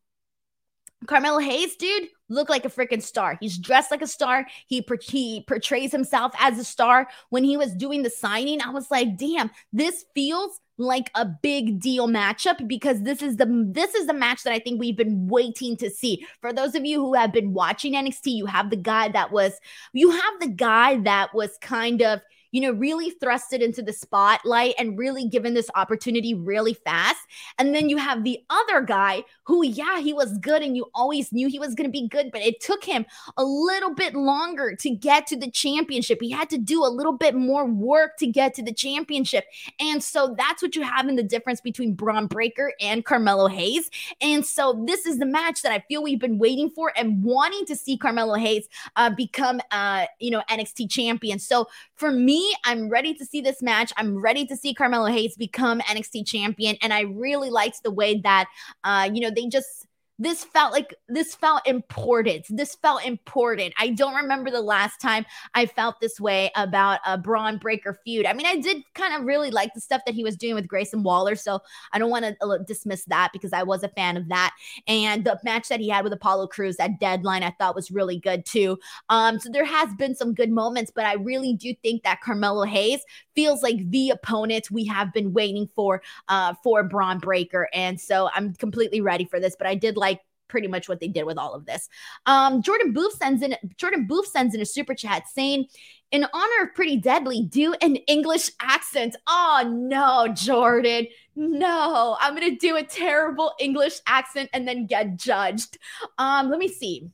[1.07, 3.37] Carmelo Hayes, dude, look like a freaking star.
[3.41, 4.47] He's dressed like a star.
[4.67, 7.09] He, he portrays himself as a star.
[7.31, 11.81] When he was doing the signing, I was like, damn, this feels like a big
[11.81, 15.29] deal matchup because this is the this is the match that I think we've been
[15.29, 16.27] waiting to see.
[16.41, 19.53] For those of you who have been watching NXT, you have the guy that was
[19.93, 22.21] you have the guy that was kind of
[22.53, 27.27] you know, really thrusted into the spotlight and really given this opportunity really fast.
[27.59, 31.33] And then you have the other guy who, yeah, he was good and you always
[31.33, 33.07] knew he was going to be good, but it took him
[33.39, 36.19] a little bit longer to get to the championship.
[36.21, 39.47] He had to do a little bit more work to get to the championship.
[39.81, 43.91] And so that's what you have in the difference between Bron Breakker and Carmelo Hayes.
[44.21, 47.65] And so this is the match that I feel we've been waiting for and wanting
[47.67, 51.39] to see Carmelo Hayes uh, become, uh, you know, NXT champion.
[51.39, 53.93] So for me, I'm ready to see this match.
[53.97, 56.77] I'm ready to see Carmelo Hayes become NXT champion.
[56.83, 58.49] And I really liked the way that,
[58.85, 59.87] uh, you know, they just
[60.19, 62.47] this felt like this felt important.
[62.49, 63.75] This felt important.
[63.79, 68.27] I don't remember the last time I felt this way about a Bron Breakker feud.
[68.27, 70.69] I mean, I did kind of really like the stuff that he was doing with
[70.69, 71.61] Grayson Waller, so
[71.93, 74.53] I don't want to uh, dismiss that because I was a fan of that.
[74.87, 78.19] And the match that he had with Apollo Crews at Deadline, I thought was really
[78.19, 78.79] good too.
[79.09, 82.65] Um, so there has been some good moments, but I really do think that Carmelo
[82.65, 83.01] Hayes
[83.35, 88.29] feels like the opponent we have been waiting for uh, for Bron Breakker and so
[88.35, 89.57] I'm completely ready for this.
[89.57, 90.12] But I did like
[90.53, 91.89] pretty much what they did with all of this.
[92.27, 95.67] Um, Jordan Booth sends in Jordan Booth sends in a super chat saying,
[96.13, 102.17] "In honor of Pretty Deadly, do an English accent." Oh no, Jordan, no!
[102.21, 105.79] I'm gonna do a terrible English accent and then get judged.
[106.19, 107.09] Um, let me see.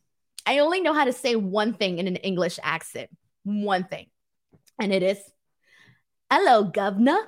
[0.44, 3.08] I only know how to say one thing in an English accent.
[3.44, 4.06] One thing,
[4.80, 5.18] and it is,
[6.30, 7.18] "Hello, governor."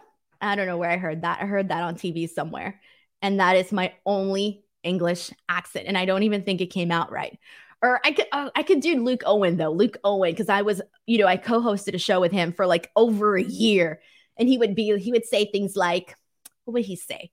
[0.41, 1.41] I don't know where I heard that.
[1.41, 2.81] I heard that on TV somewhere.
[3.23, 7.13] And that is my only English accent, and I don't even think it came out
[7.13, 7.39] right.
[7.83, 10.83] Or I could uh, I could do Luke Owen though, Luke Owen, because I was
[11.07, 14.01] you know I co-hosted a show with him for like over a year,
[14.37, 16.17] and he would be he would say things like,
[16.65, 17.31] what would he say?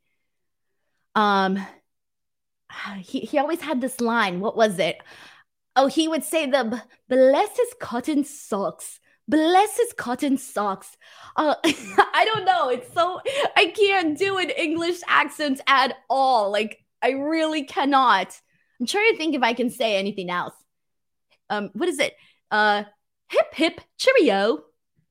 [1.15, 1.59] Um,
[2.99, 4.39] he he always had this line.
[4.39, 5.01] What was it?
[5.75, 10.97] Oh, he would say the bless his cotton socks bless his cotton socks.
[11.35, 12.69] Uh, I don't know.
[12.69, 13.19] It's so
[13.55, 16.51] I can't do an English accent at all.
[16.51, 18.39] Like I really cannot.
[18.79, 20.53] I'm trying to think if I can say anything else.
[21.49, 22.13] Um, what is it?
[22.51, 22.83] Uh,
[23.29, 24.63] hip hip cheerio.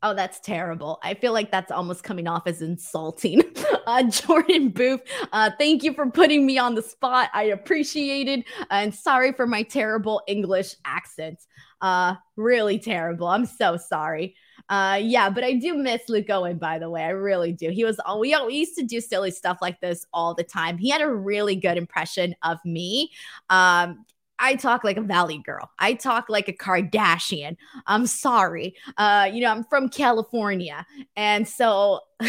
[0.02, 0.98] Oh, that's terrible.
[1.02, 3.42] I feel like that's almost coming off as insulting.
[3.86, 5.00] uh, Jordan Booth,
[5.32, 7.30] uh, thank you for putting me on the spot.
[7.32, 8.44] I appreciate it.
[8.70, 11.42] And sorry for my terrible English accent.
[11.80, 13.26] Uh, really terrible.
[13.26, 14.36] I'm so sorry.
[14.68, 17.02] Uh, yeah, but I do miss Luke Owen, by the way.
[17.02, 17.70] I really do.
[17.70, 20.78] He was all we, we used to do silly stuff like this all the time.
[20.78, 23.10] He had a really good impression of me.
[23.48, 24.04] Um,
[24.38, 25.70] I talk like a valley girl.
[25.78, 27.56] I talk like a Kardashian.
[27.86, 28.74] I'm sorry.
[28.96, 30.84] Uh, you know, I'm from California.
[31.16, 32.00] And so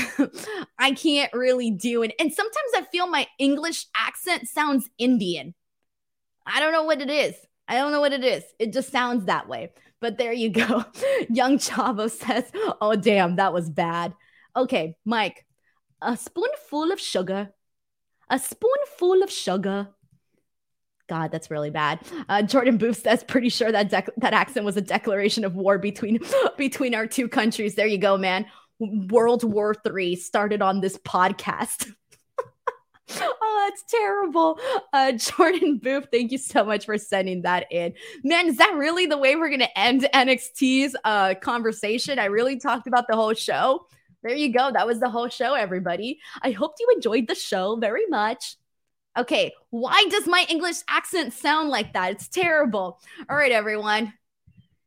[0.80, 2.14] I can't really do it.
[2.20, 5.54] And sometimes I feel my English accent sounds Indian.
[6.46, 7.36] I don't know what it is.
[7.68, 8.44] I don't know what it is.
[8.60, 9.72] It just sounds that way.
[10.00, 10.86] But there you go.
[11.30, 12.46] Young Chavo says,
[12.82, 14.14] Oh, damn, that was bad.
[14.56, 15.46] Okay, Mike,
[16.02, 17.50] a spoonful of sugar.
[18.30, 19.90] A spoonful of sugar.
[21.08, 22.00] God, that's really bad.
[22.28, 25.78] Uh, Jordan Booth says, pretty sure that dec- that accent was a declaration of war
[25.78, 26.20] between
[26.58, 27.76] between our two countries.
[27.76, 28.46] There you go, man.
[28.80, 31.92] World War Three started on this podcast.
[33.22, 34.60] oh, that's terrible.
[34.94, 37.94] Uh, Jordan Booth, thank you so much for sending that in.
[38.24, 42.20] Man, is that really the way we're going to end NXT's uh, conversation?
[42.20, 43.86] I really talked about the whole show.
[44.24, 44.72] there you go.
[44.72, 46.20] That was the whole show, everybody.
[46.42, 48.58] I hope you enjoyed the show very much.
[49.18, 52.12] Okay, why does my English accent sound like that?
[52.12, 53.00] It's terrible.
[53.30, 54.14] All right, everyone.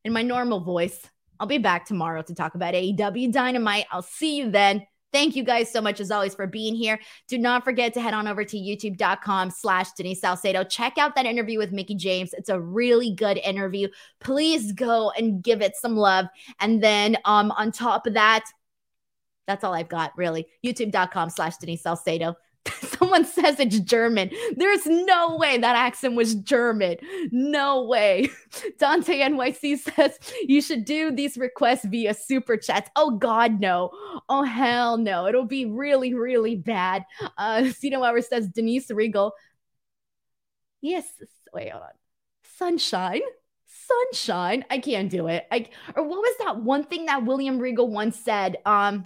[0.05, 1.05] In my normal voice,
[1.41, 3.87] I'll be back tomorrow to talk about AEW Dynamite.
[3.91, 4.87] I'll see you then.
[5.13, 6.99] Thank you guys so much as always for being here.
[7.29, 10.65] Do not forget to head on over to youtube.com slash Denise Salcedo.
[10.65, 12.33] Check out that interview with Mickie James.
[12.33, 13.89] It's a really good interview.
[14.21, 16.27] Please go and give it some love.
[16.61, 18.45] And then um, on top of that,
[19.47, 20.47] that's all I've got, really.
[20.65, 22.37] YouTube.com slash Denise Salcedo.
[22.99, 24.31] Someone says it's German.
[24.57, 26.97] There's no way that accent was German.
[27.31, 28.29] No way.
[28.79, 32.91] Dante NYC says you should do these requests via super chats.
[32.97, 33.91] Oh God, no.
[34.29, 35.27] Oh hell no.
[35.27, 37.05] It'll be really, really bad.
[37.39, 39.33] Uh Cino Hour says Denise Regal.
[40.81, 41.07] Yes.
[41.53, 41.91] Wait, hold on.
[42.59, 43.23] Sunshine.
[43.67, 44.65] Sunshine.
[44.71, 45.47] I can't do it.
[45.51, 48.59] I or what was that one thing that William Regal once said?
[48.67, 49.05] Um,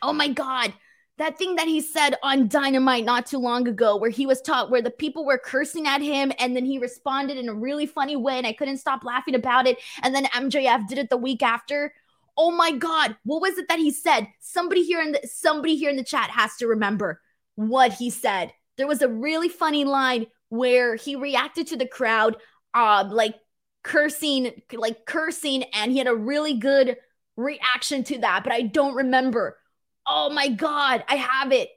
[0.00, 0.72] oh my God
[1.18, 4.70] that thing that he said on Dynamite not too long ago, where he was taught
[4.70, 8.16] where the people were cursing at him, and then he responded in a really funny
[8.16, 9.78] way, and I couldn't stop laughing about it.
[10.02, 11.94] And then MJF did it the week after.
[12.36, 14.28] Oh my God, what was it that he said?
[14.40, 17.20] Somebody here in the somebody here in the chat has to remember
[17.54, 18.52] what he said.
[18.76, 22.36] There was a really funny line where he reacted to the crowd,
[22.74, 23.36] uh, like
[23.82, 26.98] cursing, like cursing, and he had a really good
[27.36, 29.58] reaction to that, but I don't remember
[30.06, 31.70] Oh my God, I have it.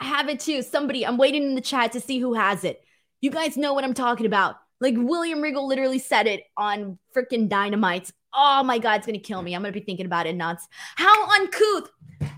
[0.00, 0.62] I have it too.
[0.62, 2.82] Somebody, I'm waiting in the chat to see who has it.
[3.20, 4.56] You guys know what I'm talking about.
[4.80, 8.10] Like William Regal literally said it on freaking Dynamite.
[8.34, 9.54] Oh my God, it's gonna kill me.
[9.54, 10.66] I'm gonna be thinking about it nuts.
[10.96, 11.90] How uncouth.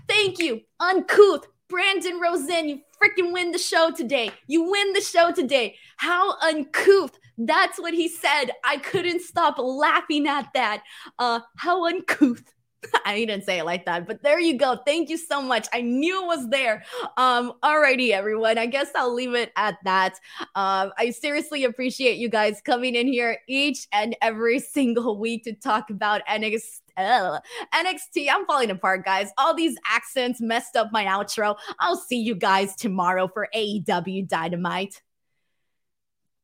[0.07, 0.61] Thank you.
[0.79, 1.47] Uncouth.
[1.69, 4.31] Brandon Rosen, you freaking win the show today.
[4.47, 5.75] You win the show today.
[5.97, 7.17] How uncouth.
[7.37, 8.51] That's what he said.
[8.63, 10.83] I couldn't stop laughing at that.
[11.17, 12.43] Uh, how uncouth.
[13.05, 14.77] I didn't say it like that, but there you go.
[14.85, 15.67] Thank you so much.
[15.73, 16.83] I knew it was there.
[17.17, 18.57] Um, alrighty, everyone.
[18.57, 20.19] I guess I'll leave it at that.
[20.55, 25.53] Um, I seriously appreciate you guys coming in here each and every single week to
[25.53, 26.79] talk about NXT.
[26.95, 27.39] Uh,
[27.73, 29.31] NXT, I'm falling apart, guys.
[29.37, 31.57] All these accents messed up my outro.
[31.79, 35.01] I'll see you guys tomorrow for AEW Dynamite.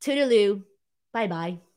[0.02, 0.64] Toodaloo.
[1.14, 1.69] Bye bye.